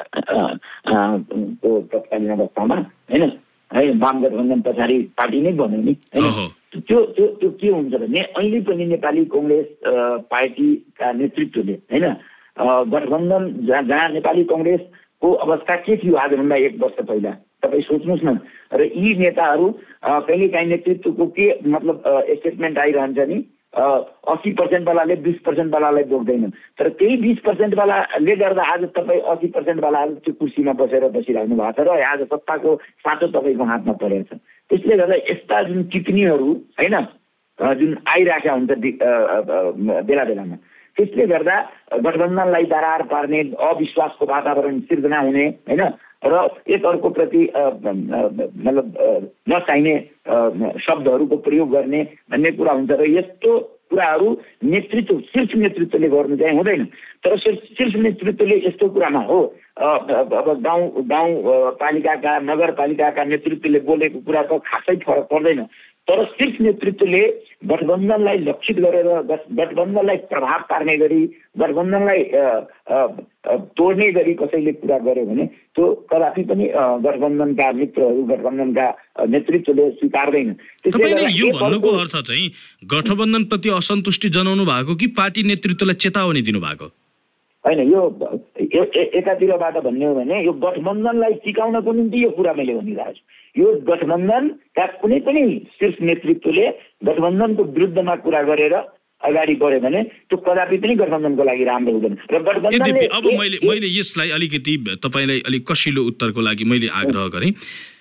को 0.86 1.70
तत्कालीन 1.90 2.32
अवस्थामा 2.38 2.76
होइन? 3.10 3.24
है 3.72 3.82
वाम 3.98 4.22
गठबन्धन 4.22 4.62
पछाडि 4.62 4.98
पार्टी 5.18 5.42
नै 5.42 5.52
बन्यो 5.58 5.82
नि। 5.82 5.94
होइन? 6.14 6.48
त्यो 6.86 7.00
त्यो 7.18 7.26
त्यो 7.42 7.50
के 7.58 7.68
हुन्छ 7.70 7.94
भने 7.94 8.20
अहिले 8.38 8.62
पनि 8.70 8.86
नेपाली 8.94 9.26
कङ्ग्रेस 9.34 9.68
पार्टीका 10.30 11.12
नेतृत्वले 11.18 11.74
होइन? 11.90 12.06
गठबन्धन 12.94 13.44
जहाँ 13.68 13.84
जहाँ 13.90 14.10
नेपाली 14.14 14.44
कङ्ग्रेसको 14.54 15.34
अवस्था 15.46 15.76
के 15.86 15.98
थियो 15.98 16.16
आजभन्दा 16.16 16.56
एक 16.66 16.78
वर्ष 16.82 17.06
पहिला? 17.10 17.34
तपाईँ 17.64 17.82
सोच्नुहोस् 17.84 18.24
न। 18.24 18.38
र 18.72 18.82
यी 18.96 19.16
नेताहरू 19.20 19.68
कहिलेकाहीँ 20.02 20.70
नेतृत्वको 20.70 21.26
के 21.38 21.48
मतलब 21.68 22.04
स्टेटमेन्ट 22.40 22.78
आइरहन्छ 22.80 23.20
नि 23.30 23.40
अस्सी 23.70 24.52
पर्सेन्टवालाले 24.60 25.16
बिस 25.22 25.36
पर्सेन्टवालालाई 25.46 26.04
बोक्दैन 26.10 26.50
तर 26.80 26.90
त्यही 26.98 27.18
बिस 27.18 27.40
पर्सेन्टवालाले 27.46 28.36
गर्दा 28.36 28.64
आज 28.74 28.84
तपाईँ 28.96 29.22
अस्सी 29.34 29.48
पर्सेन्टवालाहरू 29.58 30.14
त्यो 30.26 30.34
कुर्सीमा 30.40 30.74
बसेर 30.80 31.04
बसिराख्नु 31.14 31.56
भएको 31.56 31.84
छ 31.84 31.88
र 31.88 32.02
आज 32.02 32.22
सत्ताको 32.34 32.76
साँचो 33.06 33.28
तपाईँको 33.36 33.64
हातमा 33.64 33.94
परेको 34.02 34.26
छ। 34.26 34.40
त्यसले 34.72 34.98
गर्दा 34.98 35.16
यस्ता 35.30 35.62
जुन 35.70 35.84
टिप्पणीहरू 35.94 36.50
होइन 36.80 36.98
जुन 37.60 37.92
आइरहेका 38.10 38.54
हुन्छ 38.54 38.72
बेला 40.08 40.24
बेलामा 40.24 40.56
त्यसले 40.98 41.26
गर्दा 41.28 41.56
गठबन्धनलाई 42.04 42.66
दरार 42.74 43.02
पार्ने 43.12 43.40
अविश्वासको 43.70 44.26
वातावरण 44.26 44.80
सिर्जना 44.90 45.20
हुने 45.20 45.46
होइन 45.70 45.84
र 46.24 46.48
एक 46.76 46.86
अर्कोप्रति 46.86 47.42
मतलब 47.48 48.88
नचाहिने 49.50 49.96
शब्दहरूको 50.86 51.36
प्रयोग 51.48 51.72
गर्ने 51.72 52.04
भन्ने 52.32 52.52
कुरा 52.60 52.74
हुन्छ 52.74 52.92
र 52.92 53.06
यस्तो 53.10 53.58
कुराहरू 53.90 54.30
नेतृत्व 54.64 55.20
शीर्ष 55.34 55.56
नेतृत्वले 55.56 56.08
गर्नु 56.10 56.36
चाहिँ 56.38 56.56
हुँदैन। 56.56 56.84
तर 57.26 57.38
शीर्ष 57.40 57.96
नेतृत्वले 57.96 58.56
यस्तो 58.68 58.90
कुरामा 58.94 59.22
हो 59.26 59.40
अब 59.80 60.62
गाउँ 60.64 61.04
गाउँ 61.08 61.34
अ, 61.40 61.70
पालिकाका 61.82 62.38
नगरपालिकाका 62.52 63.24
नेतृत्वले 63.24 63.80
बोलेको 63.90 64.20
कुरा 64.28 64.42
त 64.52 64.60
खासै 64.68 64.96
फरक 65.08 65.26
पर्दैन। 65.32 65.66
तर 66.10 66.24
शीर्ष 66.26 66.62
नेतृत्वले 66.62 67.20
गठबन्धनलाई 67.66 68.38
लक्षित 68.38 68.78
गरेर 68.80 69.08
गठ- 69.22 69.52
गठबन्धनलाई 69.58 70.18
प्रभाव 70.32 70.60
पार्ने 70.70 70.96
गरी 70.98 71.20
गठबन्धनलाई 71.60 72.24
तोड्ने 73.78 74.10
गरी 74.10 74.34
कसैले 74.34 74.72
कुरा 74.72 74.98
गर्यो 74.98 75.26
भने 75.26 75.46
त्यो 75.46 75.86
कदापि 76.12 76.44
पनि 76.44 76.66
गठबन्धनका 77.06 77.72
मित्रहरू 77.72 78.24
गठबन्धनका 78.24 78.88
नेतृत्वले 79.28 79.90
स्वीकार्दैन। 79.92 80.50
यो 81.40 81.48
भन्नुको 81.60 81.90
अर्थ 81.98 82.16
चाहिँ 82.28 82.48
गठबन्धनप्रति 82.94 83.70
असन्तुष्टि 83.70 84.30
जनाउनु 84.30 84.66
भएको 84.66 84.96
कि 84.96 85.08
पार्टी 85.20 85.44
नेतृत्वलाई 85.44 85.96
चेतावनी 86.04 86.42
दिनुभएको? 86.42 86.86
होइन 87.66 87.80
यो 87.92 88.02
एकातिरबाट 88.74 89.78
भन्ने 89.84 90.06
हो 90.06 90.14
भने 90.16 90.44
यो 90.46 90.54
गठबन्धनलाई 90.66 91.34
टिकाउनको 91.46 91.92
निम्ति 91.94 92.24
यो 92.24 92.30
कुरा 92.38 92.54
मैले 92.54 92.74
भनिरहेको 92.80 93.14
छु। 93.14 93.24
यो 93.56 93.68
गठबन्धनका 93.90 94.86
कुनै 95.02 95.20
पनि 95.26 95.42
शीर्ष 95.80 95.98
नेतृत्वले 96.02 96.68
गठबन्धनको 97.06 97.64
विरुद्धमा 97.76 98.16
कुरा 98.24 98.42
गरेर 98.50 98.76
अगाडि 99.22 99.56
बढ्यो 99.62 99.80
भने 99.84 100.02
त्यो 100.30 100.38
कदापि 100.48 100.78
पनि 100.80 100.96
गठबन्धनको 100.96 101.44
लागि 101.44 101.64
राम्रो 101.70 101.92
हुँदैन। 101.94 102.16
र 102.32 102.40
गठबन्धनले 102.40 102.90
यद्यपि 102.90 103.06
अब 103.18 103.26
मैले 103.40 103.58
मैले 103.68 103.88
यसलाई 104.00 104.30
अलिकति 104.38 104.74
तपाईँलाई 105.04 105.40
अलिक 105.48 105.64
कसिलो 105.72 106.02
उत्तरको 106.08 106.42
लागि 106.42 106.64
मैले 106.72 106.88
आग्रह 107.02 107.28
गरेँ। 107.36 107.52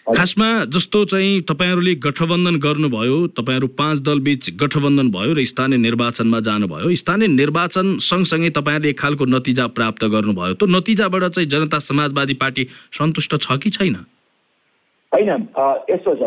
खासमा 0.08 0.48
जस्तो 0.72 1.04
चाहिँ 1.04 1.40
तपाईँहरूले 1.48 1.94
गठबन्धन 2.00 2.56
गर्नुभयो 2.58 3.16
तपाईँहरू 3.36 3.66
पाँच 3.78 4.00
दल 4.00 4.18
बीच 4.20 4.50
गठबन्धन 4.56 5.10
भयो 5.10 5.32
र 5.36 5.44
स्थानीय 5.44 5.78
निर्वाचनमा 5.78 6.40
जानुभयो 6.40 6.94
स्थानीय 6.96 7.28
निर्वाचन 7.28 7.86
सँगसँगै 8.00 8.50
तपाईँहरूले 8.56 8.88
एक 8.88 8.98
खालको 9.00 9.24
नतिजा 9.28 9.66
प्राप्त 9.76 10.04
गर्नुभयो 10.14 10.54
त्यो 10.54 10.66
नतिजाबाट 10.68 11.24
चाहिँ 11.36 11.48
जनता 11.48 11.78
समाजवादी 11.84 12.34
पार्टी 12.40 12.64
सन्तुष्ट 12.98 13.36
छ 13.36 13.58
कि 13.62 13.70
छैन? 13.70 13.96
होइन 15.12 15.30
यस्तो 15.92 16.14
छ 16.16 16.22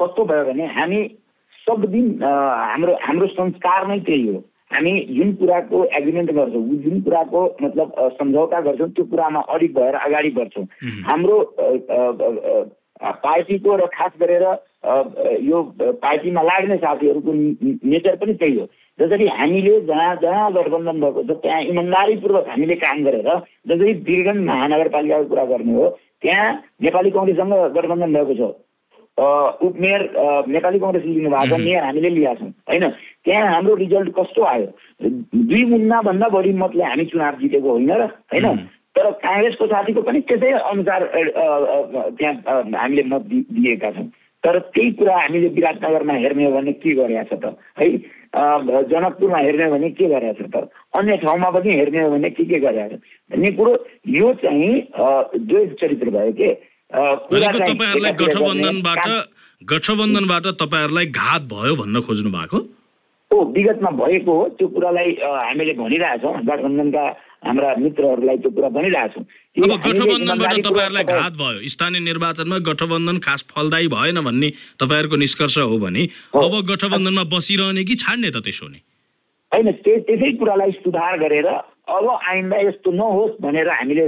कस्तो 0.00 0.24
भयो 0.26 0.44
भने 0.50 0.66
हामी 0.74 1.00
सब 1.66 1.84
दिन 1.92 2.06
हाम्रो 2.22 2.92
हाम्रो 3.06 3.26
संस्कार 3.38 3.86
नै 3.88 3.98
त्यही 4.00 4.26
हो। 4.26 4.38
हामी 4.74 4.92
जुन 5.10 5.32
कुराको 5.38 5.84
एग्रिमेन्ट 5.98 6.30
गर्छौँ 6.32 6.62
जुन 6.82 7.00
कुराको 7.06 7.40
मतलब 7.62 7.88
सम्झौता 8.18 8.60
गर्छौँ 8.66 8.88
त्यो 8.90 9.04
कुरामा 9.04 9.40
अडिग 9.54 9.72
भएर 9.78 9.94
अगाडि 10.02 10.30
बढ्छौँ। 10.36 10.66
हाम्रो 11.08 11.36
पार्टीको 13.02 13.76
र 13.76 13.86
खास 13.94 14.12
गरेर 14.20 14.44
यो 15.44 15.62
पार्टीमा 16.02 16.42
लाग्ने 16.42 16.76
साथीहरूको 16.76 17.32
नेचर 17.32 18.16
पनि 18.16 18.34
त्यही 18.34 18.58
हो। 18.58 18.66
जसरी 18.98 19.26
हामीले 19.28 19.80
जहाँ 19.88 20.14
जहाँ 20.22 20.52
गठबन्धन 20.52 21.00
भएको 21.00 21.22
छ 21.22 21.36
त्यहाँ 21.42 21.62
इमान्दारीपूर्वक 21.64 22.48
हामीले 22.48 22.74
काम 22.84 23.04
गरेर 23.04 23.28
जसरी 23.68 23.92
वीरगञ्ज 24.08 24.44
महानगरपालिकाको 24.46 25.28
कुरा 25.28 25.44
गर्ने 25.52 25.74
हो 25.74 25.88
त्यहाँ 26.22 26.48
नेपाली 26.82 27.10
कङ्ग्रेससँग 27.10 27.54
गठबन्धन 27.76 28.12
भएको 28.14 28.34
छ। 28.40 28.52
उपमेयर 29.68 30.00
नेपाली 30.48 30.78
कङ्ग्रेसले 30.78 31.12
लिनु 31.12 31.30
भएको 31.30 31.56
छ 31.56 31.60
मेयर 31.60 31.84
हामीले 31.84 32.10
लिएका 32.10 32.34
छौँ 32.34 32.50
होइन? 32.68 32.84
त्यहाँ 33.24 33.52
हाम्रो 33.54 33.74
रिजल्ट 33.74 34.08
कस्तो 34.18 34.42
आयो? 34.44 34.66
दुई 35.50 35.64
मुन्ना 35.70 36.00
भन्दा 36.02 36.28
बढी 36.28 36.52
मतले 36.56 36.84
हामी 36.84 37.04
चुनाव 37.12 37.40
जितेको 37.40 37.70
होइन 37.70 37.90
र 37.92 38.02
होइन? 38.32 38.46
तर 38.96 39.10
काङ्ग्रेसको 39.24 39.66
साथीको 39.72 40.02
पनि 40.06 40.20
त्यसै 40.28 40.50
अनुसार 40.70 41.00
त्यहाँ 42.18 42.34
हामीले 42.80 43.02
मत 43.14 43.22
दिएका 43.58 43.90
छौँ। 43.96 44.06
तर 44.44 44.58
त्यही 44.74 44.90
कुरा 44.98 45.14
हामीले 45.20 45.48
विराटनगरमा 45.56 46.14
हेर्ने 46.24 46.44
हो 46.44 46.50
भने 46.56 46.72
के 46.82 46.94
गरेका 46.98 47.22
छ 47.30 47.38
त? 47.44 47.54
है 47.78 47.88
जनकपुरमा 48.90 49.38
हेर्ने 49.38 49.64
हो 49.64 49.70
भने 49.76 49.90
के 50.00 50.06
गरेका 50.14 50.32
छ 50.42 50.48
त? 50.54 50.68
अन्य 50.98 51.16
ठाउँमा 51.24 51.50
पनि 51.56 51.70
हेर्ने 51.80 52.02
हो 52.02 52.10
भने 52.10 52.30
के 52.38 52.44
के 52.50 52.58
गरेका 52.66 52.88
छ? 52.96 53.00
भन्ने 53.30 53.50
कुरो 53.60 53.72
यो 54.16 54.32
चाहिँ 54.42 54.70
अ, 54.80 55.06
द्वैत 55.36 55.76
चरित्र 55.80 56.10
भयो 56.16 56.32
के? 56.40 56.50
तपाईँहरूलाई 56.90 58.12
गठबन्धनबाट 58.24 59.06
गठबन्धनबाट 59.62 60.46
तपाईँहरूलाई 60.62 61.06
घात 61.06 61.42
भयो 61.52 61.76
भन्न 61.82 62.00
खोज्नु 62.08 62.30
भएको 62.38 62.58
हो 63.32 63.44
विगतमा 63.54 63.90
भएको 63.94 64.32
हो 64.34 64.48
त्यो 64.58 64.66
कुरालाई 64.74 65.10
हामीले 65.22 65.72
भनिरहेछौँ। 65.78 66.32
गठबन्धनका 66.50 67.02
हाम्रा 67.46 67.74
मित्रहरूलाई 67.78 68.36
त्यो 68.42 68.50
कुरा 68.50 68.68
भनिरहेछौँ। 68.74 69.22
कि 69.54 69.60
अब 69.62 69.70
गठबन्धनबाट 69.86 70.54
तपाईँहरूलाई 70.66 71.04
तपाईँ- 71.04 71.22
घात 71.22 71.32
भयो। 71.38 71.68
स्थानीय 71.74 72.00
निर्वाचनमा 72.10 72.58
गठबन्धन 72.68 73.18
खास 73.26 73.44
फलदायी 73.54 73.88
भएन 73.94 74.20
भन्ने 74.26 74.48
तपाईँहरूको 74.82 75.16
निष्कर्ष 75.16 75.58
हो 75.58 75.78
भने। 75.78 76.02
अब 76.34 76.52
गठबन्धनमा 76.70 77.24
बसिरहने 77.30 77.84
कि 77.86 77.94
छाड्ने 78.02 78.30
त 78.34 78.36
त्यसो 78.42 78.66
नि। 78.66 78.80
होइन 79.54 79.66
त्य- 79.78 80.02
त्यसै 80.06 80.30
कुरालाई 80.36 80.70
सुधार 80.82 81.18
गरेर 81.22 81.46
अब 81.46 82.06
आइन्दा 82.26 82.56
यस्तो 82.66 82.90
नहोस् 82.90 83.40
भनेर 83.42 83.68
हामीले 83.70 84.06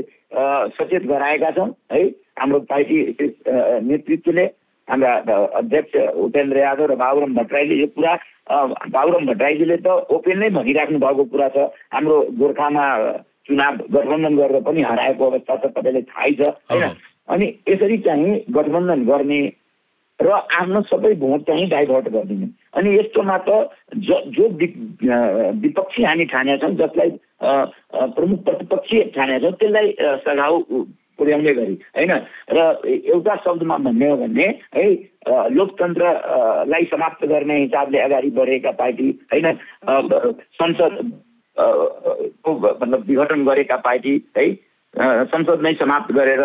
सचेत 0.74 1.02
गराएका 1.06 1.50
छौँ। 1.50 1.70
है 1.92 2.02
हाम्रो 2.38 2.58
पार्टी 2.70 2.98
नेतृत्वले 3.86 4.46
हाम्रा 4.88 5.12
अध्यक्ष 5.54 5.96
उपेन्द्र 6.18 6.58
यादव 6.58 6.86
र 6.86 6.94
बाबुराम 6.96 7.34
भट्टराईले 7.34 7.74
यो 7.76 7.86
कुरा 7.96 8.12
बाबुराम 8.88 9.26
भट्टराईजीले 9.26 9.76
त 9.76 9.88
ओपेन 10.10 10.38
नै 10.38 10.50
भनिराख्नु 10.58 10.98
भएको 10.98 11.24
कुरा 11.32 11.48
छ 11.54 11.70
हाम्रो 11.92 12.16
गोर्खामा 12.38 12.84
चुनाव 13.46 13.76
गठबन्धन 13.90 14.36
गरेर 14.36 14.60
पनि 14.62 14.82
हराएको 14.82 15.30
अवस्था 15.30 15.56
छ 15.56 15.72
तपाईँलाई 15.72 16.02
थाहै 16.10 16.32
छ 16.34 16.54
होइन। 16.70 16.94
अनि 17.28 17.46
यसरी 17.68 17.98
चाहिँ 18.06 18.38
गठबन्धन 18.50 19.04
गर्ने 19.06 19.40
र 20.20 20.30
आफ्नो 20.30 20.80
सबै 20.86 21.14
भोट 21.18 21.46
चाहिँ 21.46 21.68
डाइभर्ट 21.68 22.08
गरिदिने 22.08 22.48
अनि 22.74 22.88
यस्तोमा 22.94 23.36
त 23.48 23.50
जो 24.02 24.16
जो 24.30 24.48
विपक्षी 25.58 26.02
हामी 26.04 26.24
ठानेका 26.24 26.58
छौँ 26.62 26.76
जसलाई 26.76 27.10
प्रमुख 28.12 28.44
प्रतिपक्षी 28.44 29.02
ठानेका 29.16 29.38
छौँ 29.40 29.58
त्यसलाई 29.58 29.94
सघाउ 30.26 30.58
पुर्याउने 31.22 31.52
गरी 31.54 31.78
होइन? 31.96 32.12
र 32.50 32.58
एउटा 33.14 33.36
शब्दमा 33.46 33.76
भन्ने 33.86 34.08
हो 34.10 34.16
भने 34.16 34.46
है 34.74 34.86
लोकतन्त्रलाई 35.54 36.84
समाप्त 36.90 37.26
गर्ने 37.26 37.60
हिसाबले 37.60 37.98
अगाडि 38.00 38.30
बढेका 38.30 38.70
पार्टी 38.82 39.08
होइन? 39.32 39.52
संसद 40.58 41.00
मतलब 41.56 43.04
विघटन 43.08 43.44
गरेका 43.44 43.76
पार्टी 43.86 44.14
है? 44.38 44.46
संसद 44.94 45.62
नै 45.62 45.72
समाप्त 45.74 46.12
गरेर 46.12 46.42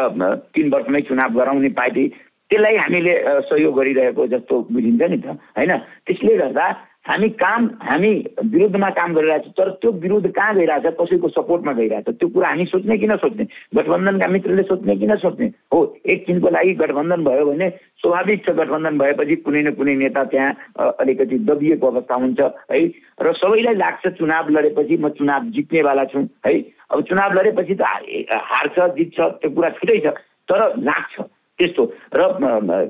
तिन 0.56 0.70
वर्षमै 0.74 1.02
चुनाव 1.02 1.34
गराउने 1.34 1.70
पार्टी 1.80 2.06
त्यसलाई 2.50 2.76
हामीले 2.76 3.14
सहयोग 3.50 3.74
गरिरहेको 3.80 4.28
जस्तो 4.28 4.56
बुझिन्छ 4.72 5.02
नि 5.02 5.18
त 5.18 5.26
होइन? 5.58 5.72
त्यसले 6.08 6.38
गर्दा 6.38 6.68
हामी 7.08 7.30
काम 7.40 7.66
हामी 7.82 8.10
विरुद्धमा 8.52 8.90
काम 9.00 9.14
गरिरहेको 9.16 9.50
छ 9.50 9.56
तर 9.58 9.70
त्यो 9.80 9.92
विरुद्ध 9.92 10.28
कहाँ 10.28 10.56
गइरहेछ 10.56 10.86
कसैको 11.00 11.28
सपोर्टमा 11.30 11.72
गइरहेछ 11.80 12.10
त्यो 12.20 12.28
कुरा 12.30 12.48
हामी 12.50 12.66
सोच्ने 12.66 12.98
कि 12.98 13.08
नसोच्ने 13.08 13.46
गठबन्धनका 13.76 14.28
मित्रले 14.28 14.64
सोच्ने 14.64 14.96
कि 14.96 15.08
नसोच्ने 15.08 15.48
हो 15.74 15.80
एकछिनको 16.04 16.50
लागि 16.50 16.74
गठबन्धन 16.84 17.24
भयो 17.24 17.46
भने 17.46 17.70
स्वाभाविक 18.04 18.44
छ 18.46 18.50
गठबन्धन 18.60 18.98
भएपछि 18.98 19.36
कुनै 19.48 19.62
न 19.62 19.72
कुनै 19.80 19.96
नेता 19.96 20.24
त्यहाँ 20.24 20.52
अलिकति 21.00 21.38
दबिएको 21.48 21.88
अवस्था 21.88 22.16
हुन्छ 22.16 22.40
है? 22.72 22.84
र 23.24 23.34
सबैलाई 23.40 23.76
लाग्छ 23.76 24.08
चुनाव 24.20 24.50
लडेपछि 24.50 24.98
म 25.00 25.10
चुनाव 25.16 25.42
जित्नेवाला 25.56 26.06
छु 26.12 26.28
है? 26.46 26.54
अब 26.92 27.02
चुनाव 27.08 27.34
लडेपछि 27.40 27.76
त 27.76 27.82
हार- 27.82 28.44
हार्छ 28.52 28.78
जित्छ 29.00 29.20
त्यो 29.20 29.50
कुरा 29.56 29.70
छुट्टै 29.80 30.00
छ 30.00 30.08
तर 30.52 30.60
लाग्छ। 30.80 31.24
त्यस्तो। 31.60 31.84
र 32.14 32.22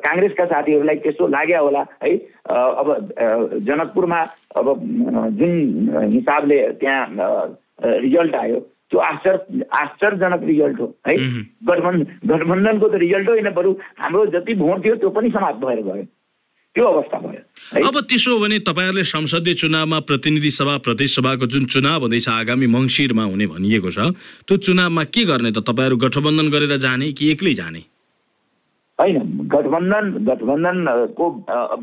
काङ्ग्रेसका 0.04 0.46
साथीहरूलाई 0.46 0.98
त्यस्तो 1.04 1.28
लाग्यो 1.28 1.64
होला 1.64 1.84
है। 2.04 2.12
अब 2.52 2.88
जनकपुरमा 3.68 4.20
अब 4.60 4.68
जुन 5.40 5.54
हिसाबले 6.14 6.58
त्यहाँ 6.82 7.04
रिजल्ट 8.04 8.36
आयो 8.36 8.60
त्यो 8.92 9.00
आश्चर्य 9.00 9.64
आश्चर्यजनक 9.68 10.42
रिजल्ट 10.48 10.80
हो 10.80 10.88
है। 11.08 11.16
गठबन्धन 11.70 12.04
गठबन्धनको 12.28 12.88
त 12.88 12.96
रिजल्ट 13.04 13.28
होइन 13.30 13.50
बरु 13.56 13.72
हाम्रो 14.04 14.26
जति 14.36 14.54
भोट 14.56 14.78
थियो 14.86 14.96
त्यो 14.96 15.10
पनि 15.16 15.30
समाप्त 15.32 15.60
भएर 15.66 15.82
गयो। 15.88 16.06
त्यो 16.76 16.86
अवस्था 16.86 17.18
भयो 17.20 17.88
अब 17.88 17.96
त्यसो 18.06 18.32
हो 18.32 18.40
भने 18.40 18.58
तपाईँहरूले 18.62 19.04
संसदीय 19.04 19.54
चुनावमा 19.60 20.00
प्रतिनिधि 20.08 20.52
सभा 20.52 20.78
प्रदेश 20.86 21.16
सभाको 21.16 21.46
जुन 21.50 21.66
चुनाव 21.74 22.02
हुँदैछ 22.02 22.28
आगामी 22.30 22.68
मङ्सिरमा 22.70 23.24
हुने 23.24 23.46
भनिएको 23.50 23.90
छ 23.92 24.14
त्यो 24.48 24.58
चुनावमा 24.58 25.04
के 25.10 25.24
गर्ने 25.26 25.52
त? 25.52 25.60
तपाईँहरू 25.68 25.98
गठबन्धन 25.98 26.48
गरेर 26.54 26.78
जाने 26.78 27.12
कि 27.12 27.32
एक्लै 27.32 27.54
जाने? 27.54 27.82
होइन 29.00 29.48
गठबन्धन 29.48 30.12
गठबन्धनको 30.26 31.30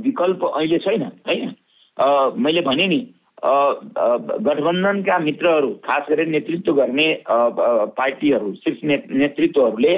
विकल्प 0.02 0.44
अहिले 0.44 0.78
छैन 0.78 1.02
होइन? 1.02 1.52
मैले 2.38 2.60
भने 2.60 2.86
नि 2.86 2.98
गठबन्धनका 3.44 5.18
मित्रहरू 5.18 5.70
खास 5.84 6.06
गरेर 6.08 6.28
नेतृत्व 6.28 6.72
गर्ने 6.72 7.06
पार्टीहरू 7.30 8.52
शीर्ष 8.54 8.78
ने- 8.84 9.10
नेतृत्वहरूले 9.10 9.94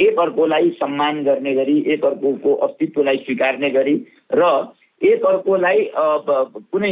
एक 0.00 0.18
अर्कोलाई 0.20 0.70
सम्मान 0.70 1.22
गर्ने 1.24 1.54
गरी 1.54 1.78
एक 1.86 2.04
अर्कोको 2.04 2.54
अस्तित्वलाई 2.54 3.16
स्वीकार्ने 3.16 3.70
गरी 3.70 3.94
र 4.34 4.50
एक 5.02 5.24
अर्कोलाई 5.24 5.90
कुनै 5.96 6.90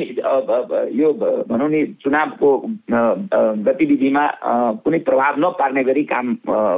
यो 0.92 1.12
भनौँ 1.48 1.68
नि 1.68 1.84
चुनावको 2.00 2.56
गतिविधिमा 3.64 4.26
कुनै 4.84 4.98
प्रभाव 4.98 5.34
नपार्ने 5.38 5.84
गरी 5.84 6.04
काम 6.04 6.36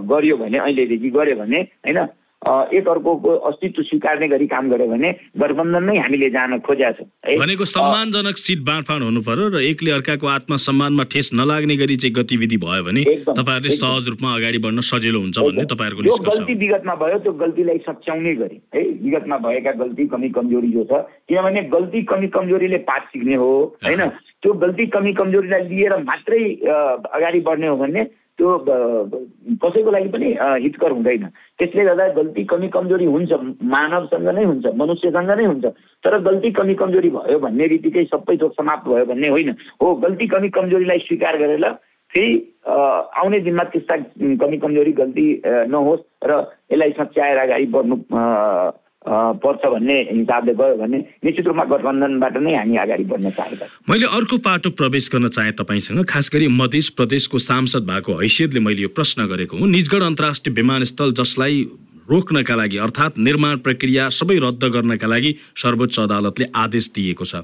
गर्यो 0.09 0.37
भने 0.37 0.59
अहिलेदेखि 0.59 1.11
गर्यो 1.11 1.37
भने 1.37 1.61
होइन? 1.87 1.98
एक 2.40 2.88
अर्कोको 2.88 3.31
अस्तित्व 3.48 3.83
स्वीकार्ने 3.83 4.29
गरी 4.29 4.46
काम 4.48 4.68
गर्यो 4.70 4.87
भने 4.88 5.09
गठबन्धन 5.40 5.85
नै 5.85 5.96
हामीले 5.96 6.29
जान 6.33 6.59
खोजेका 6.64 6.90
छौँ 6.92 7.37
भनेको 7.37 7.64
सम्मानजनक 7.66 8.37
सिट 8.38 8.61
बाँडफाँड 8.64 9.03
हुनु 9.05 9.20
पर्यो 9.20 9.48
र 9.53 9.61
एकले 9.62 9.90
अर्काको 9.92 10.26
आत्मसम्मानमा 10.26 11.05
ठेस 11.12 11.31
नलाग्ने 11.37 11.76
गरी 11.76 11.96
चाहिँ 12.00 12.14
गतिविधि 12.16 12.57
भयो 12.64 12.85
भने 12.85 13.05
तपाईँहरूले। 13.29 13.76
सहज 13.76 14.09
रूपमा 14.09 14.35
अगाडि 14.35 14.59
बढ्न 14.59 14.81
सजिलो 14.88 15.20
हुन्छ 15.20 15.38
भन्ने 15.38 15.64
तपाईँहरूको 15.68 16.16
गल्ती 16.31 16.55
विगतमा 16.64 16.94
भयो 16.96 17.18
त्यो 17.20 17.33
गल्तीलाई 17.44 17.79
सच्याउने 17.85 18.35
गरी 18.40 18.59
है। 18.74 18.83
विगतमा 19.05 19.38
भएका 19.44 19.72
गल्ती 19.85 20.07
कमी 20.09 20.29
कमजोरी 20.33 20.72
जो 20.72 20.85
छ 20.88 21.05
किनभने 21.29 21.62
गल्ती 21.76 22.03
कमी 22.09 22.29
कमजोरीले 22.33 22.79
पाठ 22.88 23.03
सिक्ने 23.12 23.35
हो 23.37 23.53
होइन। 23.85 24.07
त्यो 24.40 24.53
गल्ती 24.64 24.87
कमी 24.96 25.12
कमजोरीलाई 25.12 25.68
लिएर 25.68 25.96
मात्रै 26.09 26.42
अगाडि 26.64 27.40
बढ्ने 27.44 27.68
हो 27.68 27.76
भने 27.76 28.03
त्यो 28.40 28.57
कसैको 29.61 29.90
लागि 29.92 30.09
पनि 30.09 30.29
हितकर 30.64 30.90
हुँदैन। 30.90 31.24
त्यसले 31.61 31.85
गर्दा 31.85 32.07
गल्ती 32.16 32.44
कमी 32.48 32.68
कमजोरी 32.72 33.05
हुन्छ 33.05 33.33
मानवसँग 33.68 34.29
नै 34.33 34.44
हुन्छ 34.44 34.66
मनुष्यसँग 34.81 35.31
नै 35.37 35.44
हुन्छ। 35.44 35.64
तर 36.05 36.18
गल्ती 36.24 36.50
कमी 36.57 36.74
कमजोरी 36.81 37.11
भयो 37.12 37.38
भन्ने 37.38 37.66
रीतिकै 37.76 38.05
सबै 38.09 38.37
थोक 38.40 38.53
समाप्त 38.57 38.88
भयो 38.88 39.05
भन्ने 39.12 39.29
होइन। 39.29 39.50
हो 39.76 39.94
गल्ती 40.05 40.26
कमी 40.33 40.48
कमजोरीलाई 40.57 40.98
स्वीकार 41.05 41.37
गरेर 41.38 41.68
फेरि 42.11 42.33
आउने 42.64 43.38
दिनमा 43.40 43.64
त्यस्ता 43.70 43.96
कमी 44.40 44.57
कमजोरी 44.59 44.92
गल्ती 44.92 45.26
नहोस् 45.68 46.07
र 46.24 46.33
यसलाई 46.72 46.92
सच्याएर 46.96 47.38
अगाडि 47.38 47.66
बढ्नु 47.76 47.96
पर्छ 49.08 49.64
भन्ने 49.64 49.94
हिसाबले 50.12 50.54
गयो 50.54 50.76
भने 50.76 50.98
निश्चित 51.24 51.46
रूपमा 51.46 51.64
गठबन्धनबाट 51.64 52.36
नै 52.36 52.54
हामी 52.54 52.76
अगाडि 52.76 53.04
बढ्न 53.04 53.30
चाहेका 53.30 53.66
छौँ 53.66 53.84
मैले 53.90 54.06
अर्को 54.06 54.38
पाटो 54.38 54.70
प्रवेश 54.70 55.08
गर्न 55.12 55.28
चाहे 55.28 55.52
तपाईँसँग 55.52 56.04
खास 56.04 56.30
गरी 56.34 56.48
मध्य 56.48 56.80
प्रदेशको 56.96 57.38
सांसद 57.38 57.88
भएको 57.88 58.12
हैसियतले 58.20 58.60
मैले 58.60 58.82
यो 58.82 58.88
प्रश्न 58.88 59.26
गरेको 59.26 59.56
हुँ। 59.56 59.68
निजगढ 59.68 60.02
अन्तर्राष्ट्रिय 60.02 60.54
विमानस्थल 60.54 61.12
जसलाई 61.12 61.64
रोक्नका 62.11 62.55
लागि 62.55 62.77
अर्थात् 62.85 63.18
निर्माण 63.18 63.57
प्रक्रिया 63.66 64.09
सबै 64.11 64.37
रद्द 64.42 64.64
गर्नका 64.75 65.07
लागि 65.07 65.31
सर्वोच्च 65.57 65.99
अदालतले 66.01 66.46
आदेश 66.57 66.90
दिएको 66.94 67.25
छ। 67.25 67.42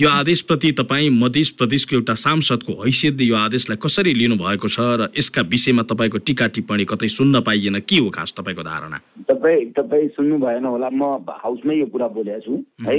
यो 0.00 0.08
आदेशप्रति 0.10 0.72
तपाईँ 0.80 1.10
मध्य 1.14 1.42
प्रदेशको 1.58 1.96
एउटा 1.96 2.14
सांसदको 2.24 2.72
हैसियतले 2.82 3.24
यो 3.24 3.36
आदेशलाई 3.38 3.78
कसरी 3.78 4.14
लिनुभएको 4.14 4.68
छ 4.68 4.78
र 4.98 5.08
यसका 5.18 5.42
विषयमा 5.54 5.82
तपाईँको 5.86 6.18
टिका 6.26 6.46
टिप्पणी 6.54 6.84
कतै 6.90 7.08
सुन्न 7.08 7.40
पाइएन 7.46 7.78
के 7.86 7.96
हो 8.02 8.10
खास 8.10 8.34
तपाईँको 8.38 8.62
धारणा? 8.62 8.98
तपाईँ 9.30 9.64
तपाईँ 9.78 10.08
सुन्नु 10.18 10.38
भएन 10.42 10.64
होला 10.66 10.90
म 10.90 11.02
हाउसमै 11.30 11.78
यो 11.78 11.86
कुरा 11.86 12.08
बोलेको 12.10 12.40
छु 12.42 12.54
है? 12.90 12.98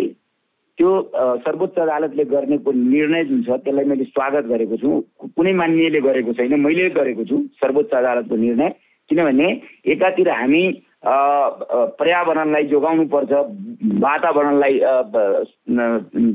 त्यो 0.79 0.89
सर्वोच्च 1.43 1.79
अदालतले 1.83 2.23
गर्नेको 2.25 2.71
निर्णय 2.71 3.23
जुन 3.27 3.41
छ 3.43 3.59
त्यसलाई 3.59 3.85
मैले 3.85 4.03
स्वागत 4.15 4.45
गरेको 4.47 4.75
छु। 4.79 4.89
कुनै 5.35 5.53
मान्यले 5.53 5.99
गरेको 5.99 6.33
छैन 6.39 6.55
मैले 6.55 6.89
गरेको 6.95 7.23
छु 7.27 7.37
सर्वोच्च 7.59 7.91
अदालतको 7.99 8.35
निर्णय। 8.35 8.69
किनभने 9.09 9.47
एकातिर 9.91 10.29
हामी 10.29 10.61
पर्यावरणलाई 11.05 12.63
जोगाउनुपर्छ 12.67 13.31
वातावरणलाई 14.03 14.79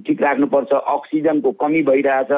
ठिक 0.06 0.22
राख्नुपर्छ 0.22 0.72
अक्सिजनको 0.72 1.50
कमी 1.60 1.82
भइरहेछ 1.82 2.32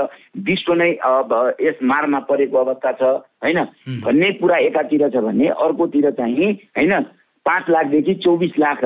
विश्व 0.47 0.73
नै 0.75 0.91
अब 1.07 1.35
यस 1.61 1.79
मारमा 1.83 2.19
परेको 2.27 2.59
अवस्था 2.59 2.93
छ 2.93 3.03
होइन? 3.47 3.59
भन्ने 4.05 4.31
कुरा 4.43 4.57
एकातिर 4.67 5.09
छ 5.09 5.23
भने 5.23 5.49
अर्कोतिर 5.49 6.11
चाहिँ 6.11 6.53
होइन? 6.79 6.93
पाँच 7.47 7.71
लाखदेखि 7.71 8.15
चौबिस 8.15 8.59
लाख 8.59 8.85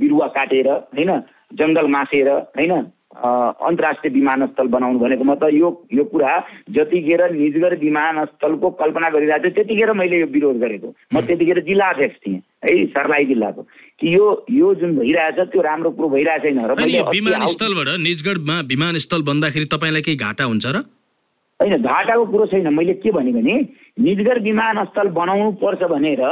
बिरुवा 0.00 0.26
काटेर 0.32 0.68
होइन? 0.68 1.20
जङ्गल 1.52 1.86
मासेर 1.86 2.28
होइन? 2.32 2.72
अन्तर्राष्ट्रिय 3.18 4.12
विमानस्थल 4.14 4.66
बनाउनु 4.68 4.98
भनेको 4.98 5.24
म 5.24 5.34
त 5.34 5.50
यो 5.52 5.68
यो 5.92 6.04
कुरा 6.12 6.32
जतिखेर 6.70 7.22
निजगढ 7.34 7.78
विमानस्थलको 7.80 8.70
कल्पना 8.80 9.08
गरिरहेको 9.10 9.44
थिएँ 9.44 9.54
त्यतिखेर 9.54 9.92
मैले 9.92 10.18
यो 10.20 10.26
विरोध 10.30 10.56
गरेको। 10.58 10.88
म 11.14 11.20
त्यतिखेर 11.26 11.60
जिल्ला 11.66 11.86
अध्यक्ष 11.88 12.16
थिएँ 12.26 12.40
है 12.64 12.84
सर्लाही 12.94 13.24
जिल्लाको। 13.26 13.62
कि 13.98 14.14
यो 14.14 14.26
यो 14.50 14.74
जुन 14.78 14.96
भइरहेछ 14.98 15.38
त्यो 15.50 15.62
राम्रो 15.62 15.90
कुरो 15.98 16.08
भइरहेको 16.08 16.42
छैन 16.46 16.60
र 16.70 16.72
विमानस्थलबाट 17.10 17.88
निजगढमा 18.06 18.60
विमानस्थल 18.70 19.22
बन्दाखेरि 19.26 19.66
तपाईँलाई 19.74 20.02
केही 20.06 20.16
घाटा 20.16 20.44
हुन्छ 20.44 20.66
र? 20.66 20.76
होइन 21.60 21.82
घाटाको 21.82 22.24
कुरो 22.30 22.46
छैन। 22.46 22.70
मैले 22.70 22.94
के 23.02 23.10
भने 23.10 23.32
भने 23.34 23.54
निजगढ 23.98 24.42
विमानस्थल 24.42 25.08
बनाउनु 25.10 25.50
पर्छ 25.58 25.82
भनेर 25.90 26.22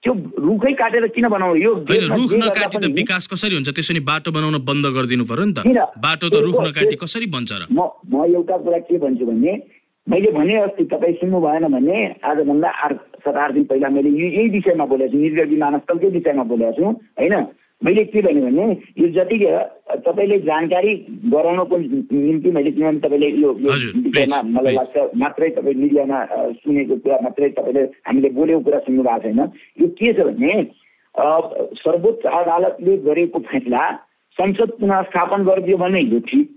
त्यो 0.00 0.12
रुखै 0.40 0.72
काटेर 0.80 1.06
किन 1.12 1.28
बनाउनु? 1.28 1.56
यो 1.60 1.72
रुख 1.84 2.32
नकाटी 2.32 2.76
त 2.80 2.84
विकास 2.96 3.28
कसरी 3.28 3.54
हुन्छ? 3.54 3.68
त्यसो 3.68 3.92
भने 3.92 4.00
बाटो 4.00 4.30
बनाउन 4.32 4.56
बन्द 4.64 4.84
गरिदिनु 4.96 5.24
पर्यो 5.28 5.44
नि? 5.44 5.52
त। 5.52 5.60
बाटो 6.00 6.26
त 6.32 6.40
रुख 6.40 6.56
नकाटी 6.56 6.96
कसरी 6.96 7.26
बन्छ 7.28 7.52
र? 7.52 7.62
म 7.68 7.84
म 8.08 8.24
एउटा 8.24 8.56
कुरा 8.64 8.78
के 8.88 8.96
भन्छु 8.96 9.24
भने 9.28 9.52
मैले 10.08 10.30
भने 10.32 10.54
अस्ति 10.64 10.84
तपाईँ 10.88 11.14
सुन्नु 11.20 11.38
भएन 11.44 11.64
भने 11.76 11.96
आजभन्दा 12.24 12.68
आठ 12.84 12.92
सात 13.20 13.36
आठ 13.36 13.50
दिन 13.52 13.64
पहिला 13.68 13.88
मैले 13.92 14.08
यही 14.08 14.48
विषयमा 14.56 14.84
बोलेको 14.88 15.12
छु 15.12 15.18
निर्गत 15.20 15.48
विमानस्थलकै 15.52 16.08
विषयमा 16.16 16.44
बोलेको 16.48 16.72
छु 16.80 16.84
होइन? 17.20 17.34
मैले 17.82 18.04
के 18.04 18.20
भने 18.22 18.40
भने 18.40 18.64
यो 19.00 19.08
जति 19.16 19.36
तपाईँले 20.04 20.38
जानकारी 20.40 20.94
गराउनको 21.32 21.76
निम्ति 21.76 22.50
मैले 22.52 22.70
किनभने 22.70 23.00
तपाईँले 23.00 23.28
यो 23.40 23.52
विषयमा 23.52 24.42
मलाई. 24.42 24.74
लाग्छ 24.74 24.96
मात्रै 25.16 25.48
तपाईँ 25.56 25.74
मिडियामा 25.74 26.18
सुनेको 26.60 26.96
कुरा 27.00 27.18
मात्रै 27.24 27.48
तपाईँले 27.56 27.82
हामीले 28.06 28.28
बोलेको 28.36 28.60
कुरा 28.60 28.78
सुन्नु 28.84 29.02
भएको 29.02 29.20
छैन। 29.22 29.40
यो 29.80 29.88
के 29.96 30.12
छ 30.12 30.26
भने 30.28 30.52
सर्वोच्च 31.80 32.26
अदालतले 32.28 32.96
गरेको 33.06 33.38
फैसला 33.48 33.82
संसद 34.36 34.70
पुनः 34.80 35.02
स्थापन 35.08 35.44
गरिदियो 35.44 35.76
भने 35.76 36.00
यो 36.02 36.18
ठिक 36.28 36.48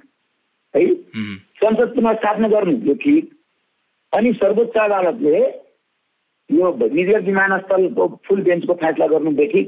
है? 0.73 0.83
संसद 1.63 1.89
पुनः 1.95 2.13
स्थापना 2.13 2.47
गर्नु 2.47 2.73
यो 2.87 2.95
ठिक। 3.03 3.31
अनि 4.13 4.33
सर्वोच्च 4.33 4.77
अदालतले 4.77 5.39
यो 6.49 6.65
निर्गत 6.83 7.23
विमानस्थलको 7.25 8.07
फुल 8.27 8.41
बेन्चको 8.43 8.73
फैसला 8.83 9.07
गर्नु 9.07 9.31
बेठिक 9.39 9.67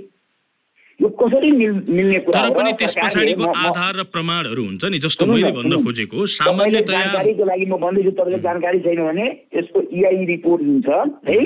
यो 0.99 1.07
कसरी 1.21 1.51
मिल- 1.51 1.89
मिल्ने 1.89 2.19
कुरा 2.25 2.41
तर? 2.41 2.53
पनि 2.55 2.71
त्यस 2.79 2.95
पछाडिको 2.97 3.43
आधार 3.63 3.95
र 3.99 4.03
प्रमाणहरू 4.15 4.63
हुन्छ 4.65 4.83
नि 4.91 4.99
जस्तो 5.05 5.25
मैले 5.25 5.51
भन्न। 5.51 5.83
खोजेको 5.83 6.25
सामान्यतया 6.35 6.99
जानकारीको 6.99 7.45
लागि 7.45 7.65
म 7.65 7.75
भन्दैछु 7.83 8.11
तपाईँले 8.19 8.39
जानकारी 8.45 8.79
छैन 8.85 9.01
भने 9.07 9.25
यसको 9.55 9.81
इआई 9.99 10.25
रिपोर्ट 10.25 10.61
हुन्छ 10.61 10.87
है 11.29 11.39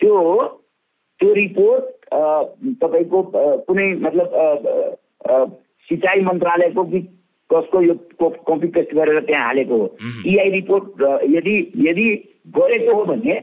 त्यो 0.00 0.14
त्यो 1.20 1.32
रिपोर्ट 1.34 1.84
तपाईँको 2.82 3.22
कुनै 3.66 3.86
मतलब 3.98 4.26
सिँचाइ 5.88 6.20
मन्त्रालयको 6.24 6.84
कि 6.84 7.00
कसको 7.50 7.80
यो 7.82 7.94
कपी 8.22 8.68
पेस्ट 8.74 8.94
गरेर 8.94 9.20
त्यहाँ 9.26 9.44
हालेको 9.46 9.76
हो. 9.78 9.86
इआई 10.26 10.50
रिपोर्ट 10.50 11.02
अ, 11.02 11.18
यदि 11.28 11.56
यदि 11.88 12.06
गरेको 12.56 12.94
हो 12.94 13.04
भने 13.04 13.34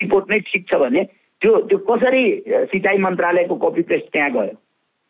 रिपोर्ट 0.00 0.30
नै 0.30 0.38
ठिक 0.50 0.68
छ 0.68 0.74
भने 0.84 1.02
त्यो 1.42 1.56
त्यो 1.68 1.78
कसरी 1.90 2.22
सिँचाइ 2.70 2.98
मन्त्रालयको 2.98 3.54
कपी 3.64 3.82
पेस्ट 3.90 4.12
त्यहाँ 4.12 4.30
गयो 4.32 4.54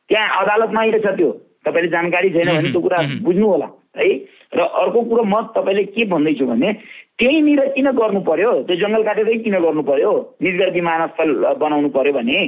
त्यहाँ 0.09 0.43
अदालतमा 0.43 0.81
आइरहेछ 0.81 1.07
त्यो। 1.17 1.31
तपाईँले 1.67 1.89
जानकारी 1.91 2.31
छैन 2.31 2.49
भने 2.57 2.71
त्यो 2.73 2.81
कुरा. 2.81 2.99
बुझ्नु 3.23 3.47
होला 3.47 3.69
है? 3.99 4.09
र 4.55 4.61
अर्को 4.61 5.01
कुरो 5.09 5.23
म 5.25 5.35
तपाईँले 5.57 5.85
के 5.95 6.05
भन्दैछु 6.11 6.47
भने 6.47 6.73
त्यहीँनिर 7.19 7.61
किन 7.77 7.91
गर्नु 7.93 8.21
पर्यो? 8.21 8.51
त्यो 8.67 8.77
जङ्गल 8.77 9.03
काटेरै 9.03 9.37
किन 9.45 9.57
गर्नु 9.63 9.83
पर्यो? 9.83 10.13
निर्गत 10.43 10.73
विमानस्थल 10.75 11.31
बनाउनु 11.61 11.89
पर्यो 11.97 12.13
भने? 12.13 12.41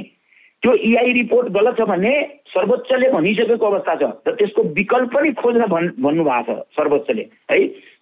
त्यो 0.63 0.73
इआई 0.73 1.11
रिपोर्ट 1.13 1.47
गलत 1.53 1.75
छ 1.77 1.85
भने 1.87 2.11
सर्वोच्चले 2.49 3.09
भनिसकेको 3.11 3.65
अवस्था 3.65 3.95
छ 3.95 4.03
र 4.27 4.31
त्यसको 4.35 4.61
विकल्प 4.73 5.09
पनि 5.13 5.31
खोज्न 5.39 5.65
भन् 5.69 5.89
भन्नुभएको 6.01 6.53
छ 6.53 6.65
सर्वोच्चले 6.75 7.23
है? 7.51 7.59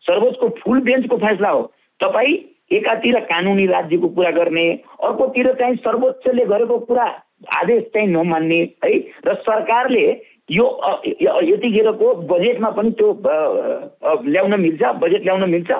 सर्वोच्चको 0.07 0.47
फुल 0.63 0.79
बेन्चको 0.87 1.17
फैसला 1.17 1.49
हो। 1.49 1.61
तपाईँ 1.99 2.33
एकातिर 2.71 3.19
कानुनी 3.29 3.65
राज्यको 3.67 4.07
कुरा 4.07 4.31
गर्ने 4.31 4.65
अर्कोतिर 5.03 5.51
चाहिँ 5.59 5.75
सर्वोच्चले 5.83 6.45
गरेको 6.45 6.77
कुरा 6.87 7.05
आदेश 7.41 7.83
चाहिँ 7.93 8.07
नमान्ने 8.07 8.59
है? 8.83 8.91
र 9.27 9.33
सरकारले 9.47 10.05
यो 10.51 10.65
यतिखेरको 11.43 12.07
बजेटमा 12.29 12.69
पनि 12.77 12.91
त्यो 12.99 13.09
ल्याउन 14.25 14.53
मिल्छ 14.59 14.81
बजेट 15.01 15.23
ल्याउन 15.23 15.49
मिल्छ? 15.49 15.71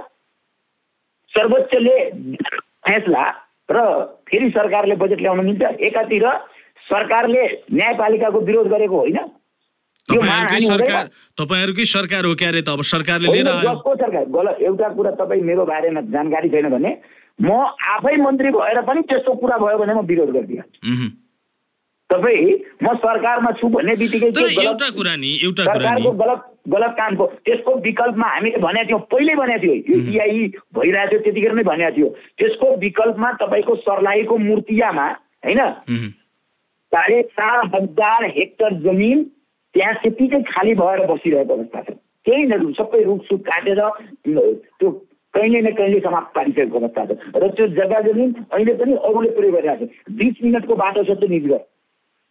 सर्वोच्चले 1.33 1.97
फैसला 2.87 3.23
र 3.69 3.77
फेरि 4.27 4.49
सरकारले 4.49 4.95
बजेट 4.95 5.19
ल्याउन 5.21 5.39
मिल्छ? 5.45 5.63
एकातिर 5.87 6.25
सरकारले 6.85 7.43
न्यायपालिकाको 7.73 8.39
विरोध 8.39 8.67
गरेको 8.67 8.97
होइन? 8.97 9.17
तपाईँहरूकै 10.09 11.85
सरकार 11.87 12.25
हो 12.25 12.33
क्यारे 12.35 12.61
त? 12.61 12.69
अब 12.69 12.81
सरकारले 12.83 13.27
सरकार 13.33 14.25
गलत 14.35 14.57
एउटा 14.61 14.87
कुरा 14.95 15.11
तपाईँ 15.15 15.41
मेरो 15.41 15.63
बारेमा 15.65 16.01
जानकारी 16.11 16.49
छैन 16.49 16.69
भने 16.69 16.91
म 17.39 17.49
आफै 17.95 18.15
मन्त्री 18.19 18.49
भएर 18.51 18.81
पनि 18.83 19.01
त्यस्तो 19.09 19.31
कुरा 19.41 19.57
भयो 19.57 19.77
भने 19.79 19.93
म 19.93 20.05
विरोध 20.05 20.29
गरिदिएँ 20.35 20.59
उम्. 20.59 21.22
तपाईँ 22.09 22.51
म 22.83 22.93
सरकारमा 23.03 23.51
छु 23.59 23.67
भन्ने 23.75 23.95
बित्तिकै 24.01 24.27
एउटा 24.27 24.49
गलत 24.61 24.81
कुरा 24.95 25.15
नि 25.15 25.31
एउटा 25.43 25.63
सरकारको 25.63 26.11
गलत 26.23 26.41
गलत 26.73 26.93
कामको 26.97 27.25
त्यसको 27.45 27.71
विकल्पमा 27.83 28.27
हामीले 28.27 28.57
भनेको 28.63 28.87
थियौँ 28.87 28.99
पहिल्यै 29.11 29.35
भनेको 29.35 29.61
थियो 29.63 29.73
यो 29.99 30.47
भइरहेको 30.75 31.09
थियो 31.09 31.19
त्यतिखेर 31.23 31.53
नै 31.53 31.63
भनेको 31.69 31.95
थियो। 31.95 32.07
त्यसको 32.39 32.67
विकल्पमा 32.83 33.31
तपाईँको 33.41 33.75
सर्लाहीको 33.83 34.37
मूर्तियामा 34.37 35.07
होइन. 35.45 35.61
साढे 36.91 37.21
चार 37.35 37.57
हजार 37.73 38.25
हेक्टर 38.37 38.73
जमिन 38.85 39.23
त्यहाँ 39.75 39.93
त्यतिकै 40.03 40.41
खाली 40.51 40.73
भएर 40.79 41.05
बसिरहेको 41.11 41.53
अवस्था 41.53 41.81
छ। 41.81 41.97
केही 42.25 42.45
न 42.45 42.71
सबै 42.79 43.03
रुखसुख 43.03 43.41
काटेर 43.49 43.81
त्यो 44.23 44.89
कहिले 45.33 45.61
न 45.61 45.71
कहिले 45.75 45.99
समाप्त 45.99 46.35
पारिसकेको 46.35 46.79
अवस्था 46.79 47.05
छ। 47.05 47.11
र 47.35 47.47
त्यो 47.57 47.67
जग्गा 47.75 47.99
जमिन 48.07 48.33
अहिले 48.53 48.73
पनि 48.79 48.93
अरूले 49.01 49.29
प्रयोग 49.35 49.53
गरिरहेको 49.55 49.85
छ। 49.85 50.15
बिस 50.15 50.43
मिनटको 50.43 50.75
बाटो 50.77 51.03
छ 51.03 51.19
त्यो 51.19 51.27
निजगढ 51.27 51.63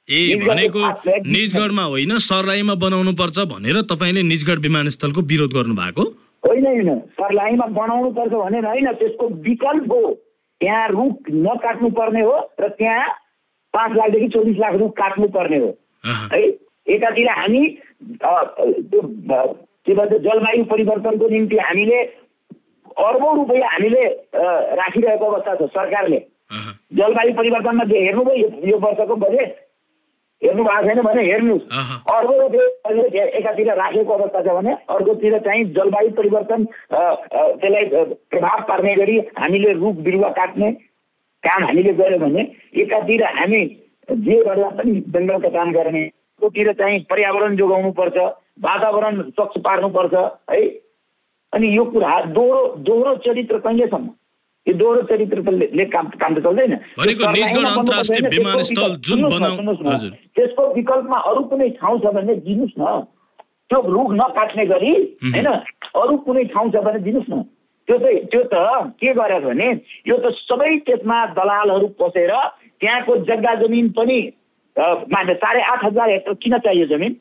ए 0.08 0.34
भनेको 0.42 0.80
निजगढमा 1.26 1.82
होइन 1.84 2.18
सर्लाहीमा 2.20 2.74
बनाउनु 2.74 3.12
पर्छ 3.14 3.38
भनेर 3.50 3.80
तपाईँले 3.90 4.22
निजगढ 4.24 4.58
विमानस्थलको 4.62 5.20
विरोध 5.30 5.52
गर्नु 5.54 5.74
भएको 5.74 6.02
होइन 6.42 6.66
होइन। 6.66 6.98
सर्लाहीमा 7.18 7.66
बनाउनु 7.76 8.10
पर्छ 8.12 8.32
भनेर 8.32 8.66
होइन 8.66 8.92
त्यसको 8.98 9.28
विकल्प 9.46 9.92
हो। 9.92 10.02
त्यहाँ 10.60 10.88
रुख 10.88 11.30
नकाट्नु 11.30 11.90
पर्ने 11.90 12.20
हो 12.22 12.36
र 12.60 12.68
त्यहाँ 12.78 13.08
पाँच 13.74 13.96
लाखदेखि 13.96 14.28
चौबिस 14.28 14.58
लाख 14.58 14.74
रुख 14.74 14.92
काट्नु 14.98 15.28
पर्ने 15.28 15.58
हो. 15.58 15.70
है? 16.04 16.42
एकातिर 16.86 17.28
हामी 17.30 17.62
त्यो 18.18 19.00
के 19.86 19.94
भन्छ 19.94 20.12
जलवायु 20.12 20.64
परिवर्तनको 20.64 21.28
निम्ति 21.28 21.56
हामीले 21.58 22.02
अर्बौँ 23.06 23.34
रुपियाँ 23.36 23.70
हामीले 23.70 24.04
राखिरहेको 24.82 25.24
अवस्था 25.24 25.54
छ 25.54 25.70
सरकारले. 25.70 26.18
जलवायु 26.98 27.34
परिवर्तनमा 27.34 27.84
जे 27.84 27.98
हेर्नुभयो 28.04 28.48
यो 28.70 28.78
वर्षको 28.78 29.16
बजेट 29.16 29.61
हेर्नु 30.42 30.62
भएको 30.64 30.86
छैन 30.86 31.00
भने 31.02 31.22
हेर्नुहोस् 31.22 31.66
अहँ. 31.72 31.96
अर्को 32.12 32.34
एकातिर 33.38 33.68
राखेको 33.74 34.12
अवस्था 34.12 34.40
छ 34.42 34.54
भने 34.56 34.72
अर्कोतिर 34.90 35.38
चाहिँ 35.40 35.64
जलवायु 35.74 36.10
परिवर्तन 36.18 36.64
त्यसलाई 36.92 37.84
प्रभाव 38.30 38.62
पार्ने 38.68 38.94
गरी 38.96 39.18
हामीले 39.38 39.72
रुख 39.72 39.96
बिरुवा 40.06 40.28
काट्ने 40.38 40.70
काम 41.42 41.64
हामीले 41.64 41.92
गऱ्यौँ 41.94 42.20
भने 42.20 42.42
एकातिर 42.82 43.24
हामी 43.38 43.62
जे 44.08 44.36
गर्दा 44.44 44.68
पनि 44.78 44.92
जङ्गलको 45.14 45.50
काम 45.50 45.72
गर्ने। 45.72 46.02
अर्कोतिर 46.02 46.72
चाहिँ 46.72 46.98
पर्यावरण 47.10 47.56
जोगाउनु 47.56 47.90
पर्छ 47.92 48.16
वातावरण 48.62 49.20
स्वच्छ 49.30 49.58
पार्नुपर्छ 49.64 50.14
है। 50.50 50.62
अनि 51.52 51.76
यो 51.76 51.84
कुरा 51.84 52.20
दोहोरो 52.26 52.62
दोहोरो 52.78 53.14
चरित्र 53.24 53.58
कहिलेसम्म? 53.58 54.08
यो 54.66 54.72
दोहोरो 54.74 55.02
चरित्रले 55.06 55.84
काम 55.92 56.08
काम 56.20 56.34
त 56.34 56.38
चल्दैन 56.42 56.74
त्यसको 60.36 60.62
विकल्पमा 60.74 61.18
अरू 61.30 61.42
कुनै 61.50 61.68
ठाउँ 61.80 61.98
छ 61.98 62.12
भने 62.14 62.34
दिनुहोस् 62.46 62.78
न 62.78 63.00
त्यो 63.70 63.80
रुख 63.88 64.10
नकाट्ने 64.12 64.64
गरी। 64.66 64.92
होइन 65.24 65.46
अरू 65.46 66.16
कुनै 66.26 66.44
ठाउँ 66.52 66.70
छ 66.70 66.84
भने 66.84 66.98
दिनुहोस् 67.06 67.30
न 67.30 67.42
त्यो 67.88 67.98
चाहिँ 67.98 68.18
त्यो 68.26 68.42
त 68.52 68.54
के 69.00 69.14
गर्यो 69.14 69.40
भने 69.40 69.68
यो 70.08 70.16
त 70.16 70.30
सबै 70.40 70.70
त्यसमा 70.86 71.18
दलालहरू 71.38 71.88
पसेर 71.98 72.32
त्यहाँको 72.80 73.16
जग्गा 73.30 73.54
जमिन 73.62 73.88
पनि 73.98 74.20
साढे 74.76 75.62
आठ 75.72 75.84
हजार 75.84 76.10
हेक्टर 76.10 76.34
किन 76.42 76.58
चाहियो 76.58 76.86
जमिन 76.86 77.12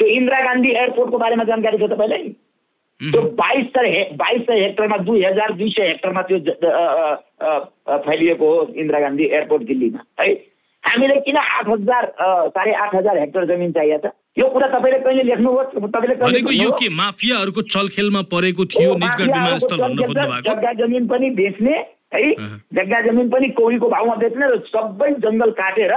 त्यो 0.00 0.08
इन्दिरा 0.16 0.40
गान्धी 0.44 0.70
एयरपोर्टको 0.72 1.18
बारेमा 1.18 1.44
जानकारी 1.44 1.78
छ 1.78 1.90
तपाईँलाई 1.92 2.24
त्यो. 3.00 3.20
बाइस 3.38 3.66
सय 3.76 4.02
बाइस 4.18 4.42
सय 4.48 4.62
हेक्टरमा 4.62 4.96
दुई 5.04 5.22
हजार 5.24 5.52
दुई 5.54 5.70
सय 5.70 5.86
हेक्टरमा 5.88 6.22
त्यो 6.30 6.38
फैलिएको 8.06 8.46
हो 8.54 8.66
इन्दिरा 8.74 9.00
गान्धी 9.00 9.24
एयरपोर्ट 9.24 9.62
दिल्लीमा 9.70 10.04
है 10.20 10.32
हामीले 10.84 11.16
किन 11.26 11.36
आठ 11.36 11.68
हजार 11.68 12.12
साढे 12.54 12.72
आठ 12.84 12.94
हजार 12.94 13.18
हेक्टर 13.18 13.44
जमिन 13.46 13.72
चाहिएको 13.72 14.08
छ 14.08 14.12
यो 14.38 14.46
कुरा 14.50 14.66
तपाईँले 14.68 14.98
कहिले 15.00 15.22
लेख्नुहोस् 15.22 15.74
तपाईँले 15.74 16.14
भनेको 16.22 16.50
यो? 16.52 16.70
के 16.78 16.88
माफियाहरूको 16.94 17.62
चलखेलमा 17.74 18.22
परेको 18.32 18.64
थियो 18.72 18.94
जग्गा 18.98 20.72
जमिन 20.80 21.06
पनि 21.06 21.30
बेच्ने 21.38 21.76
है। 22.14 22.32
जग्गा 22.78 23.00
जमिन 23.06 23.28
पनि 23.30 23.48
कौडीको 23.58 23.88
भाउमा 23.90 24.14
बेच्ने 24.22 24.46
र 24.46 24.58
सबै 24.66 25.10
जङ्गल 25.24 25.50
काटेर 25.60 25.94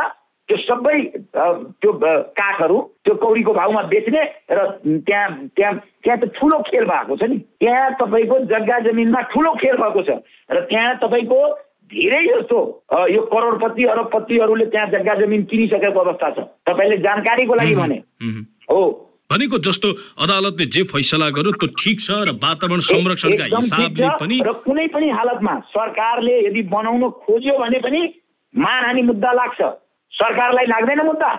त्यो 0.48 0.58
सबै 0.58 0.98
त्यो 1.36 1.92
काठहरू 2.40 2.78
त्यो 3.04 3.14
कौडीको 3.24 3.54
भाउमा 3.54 3.82
बेच्ने 3.94 4.22
र 4.48 4.60
त्यहाँ 5.08 5.28
त्यहाँ 5.56 5.74
त्यहाँ 6.04 6.18
त 6.20 6.26
ठुलो 6.40 6.58
खेल 6.68 6.86
भएको 6.88 7.16
छ 7.20 7.24
नि। 7.28 7.38
त्यहाँ 7.60 7.88
तपाईँको 8.00 8.36
जग्गा 8.52 8.78
जमिनमा 8.88 9.22
ठुलो 9.34 9.52
खेल 9.60 9.76
भएको 9.78 10.02
छ 10.08 10.10
र 10.52 10.58
त्यहाँ 10.72 10.94
तपाईँको 11.04 11.40
धेरै 11.92 12.24
जस्तो 12.28 12.60
यो 13.12 13.22
करोडपति 13.32 13.84
अरबपतिहरूले 13.92 14.66
त्यहाँ 14.72 14.88
जग्गा 14.92 15.14
जमिन 15.20 15.44
किनिसकेको 15.52 16.00
अवस्था 16.00 16.30
छ। 16.32 16.40
तपाईँले 16.64 16.98
जानकारीको 17.04 17.54
लागि 17.56 17.76
भने. 17.76 17.98
हो। 18.72 18.82
भनेको 19.32 19.58
जस्तो 19.60 19.88
अदालतले 20.24 20.66
जे 20.72 20.84
फैसला 20.88 21.28
गर्यो 21.36 21.52
त्यो 21.60 21.68
ठिक 21.76 22.00
छ 22.00 22.10
र 22.28 22.32
वातावरण 22.40 22.80
संरक्षणका 22.88 23.46
हिसाबले 23.52 24.08
पनि 24.20 24.36
र 24.48 24.52
कुनै 24.64 24.88
पनि 24.96 25.08
हालतमा 25.12 25.54
सरकारले 25.76 26.36
यदि 26.48 26.62
बनाउन 26.72 27.04
खोज्यो 27.28 27.58
भने 27.60 27.80
पनि 27.84 28.02
मानहानि 28.56 29.02
मुद्दा 29.12 29.32
लाग्छ। 29.40 29.62
सरकारलाई 30.18 30.66
लाग्दैन 30.66 31.02
मुद्दा। 31.06 31.30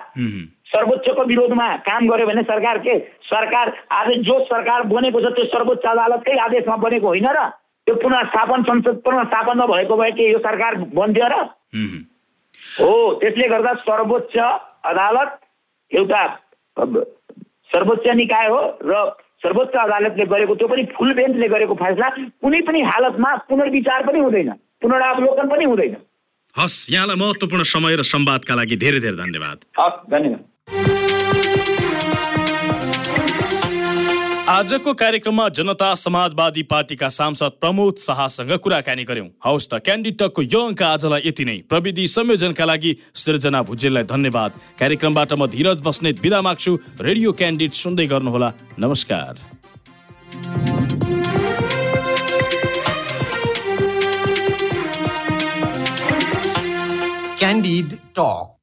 सर्वोच्चको 0.69 1.23
विरोधमा 1.25 1.67
काम 1.87 2.09
गर्यो 2.09 2.27
भने 2.27 2.43
सरकार 2.43 2.79
के? 2.79 2.99
सरकार 3.25 3.73
आज 3.93 4.09
जो 4.27 4.39
सरकार 4.45 4.83
बनेको 4.89 5.21
छ 5.21 5.33
त्यो 5.35 5.45
सर्वोच्च 5.55 5.87
अदालतकै 5.87 6.37
आदेशमा 6.39 6.77
बनेको 6.85 7.07
होइन 7.07 7.27
र 7.29 7.47
त्यो 7.87 7.95
पुनर्स्थापन 8.03 8.63
संसद 8.63 9.01
पुनर्स्थापन 9.05 9.59
नभएको 9.61 9.97
भए 9.97 10.11
के 10.13 10.31
यो 10.31 10.39
सरकार 10.39 10.75
बन्थ्यो 10.95 11.29
र? 11.29 11.37
हो 12.81 12.91
त्यसले 13.21 13.49
गर्दा 13.49 13.73
सर्वोच्च 13.83 14.37
अदालत 14.85 15.39
एउटा 15.93 16.23
सर्वोच्च 17.73 18.07
निकाय 18.17 18.49
हो 18.49 18.61
र 18.83 18.93
सर्वोच्च 19.43 19.75
अदालतले 19.77 20.25
गरेको 20.27 20.55
त्यो 20.55 20.69
पनि 20.69 20.83
फुल 20.95 21.13
बेन्चले 21.15 21.49
गरेको 21.49 21.75
फैसला 21.75 22.09
कुनै 22.43 22.61
पनि 22.69 22.81
हालतमा 22.83 23.35
पुनर्विचार 23.49 24.07
पनि 24.07 24.19
हुँदैन। 24.19 24.51
पुनरावलोकन 24.83 25.49
पनि 25.49 25.65
हुँदैन। 25.65 25.95
हस् 26.57 26.91
यहाँलाई 26.91 27.17
महत्त्वपूर्ण 27.17 27.63
समय 27.65 27.97
र 27.97 28.03
संवादका 28.05 28.55
लागि 28.55 28.77
धेरै 28.77 29.01
धेरै 29.01 29.17
धन्यवाद। 29.17 29.59
हस् 29.79 29.99
धन्यवाद। 30.11 30.43
आजको 34.49 34.93
कार्यक्रममा 34.95 35.49
जनता 35.49 35.95
समाजवादी 35.95 36.63
पार्टीका 36.63 37.09
सांसद 37.09 37.53
प्रमोद 37.61 37.95
शाहसँग 38.01 38.53
कुराकानी 38.65 39.05
गर्यौं 39.05 39.29
हौस् 39.45 39.69
त 39.69 39.73
क्यान्डिटकको 39.85 40.43
यो 40.43 40.61
अङ्क 40.67 40.83
आजलाई 40.83 41.21
यति 41.27 41.45
नै। 41.45 41.57
प्रविधि 41.69 42.07
संयोजनका 42.09 42.65
लागि 42.65 42.97
सृजना 43.15 43.63
भुजेललाई 43.63 44.05
धन्यवाद। 44.09 44.51
कार्यक्रमबाट 44.81 45.33
म 45.37 45.47
धीरज 45.53 45.79
बस्नेत 45.85 46.17
बिदा 46.25 46.41
माग्छु। 46.41 46.73
रेडियो 46.97 47.33
क्यान्डिड 47.37 47.73
सुन्दै 47.77 48.07
गर्नुहोला। 48.09 48.51
नमस्कार। 48.81 49.33
Candide 57.49 57.99
talk. 58.13 58.58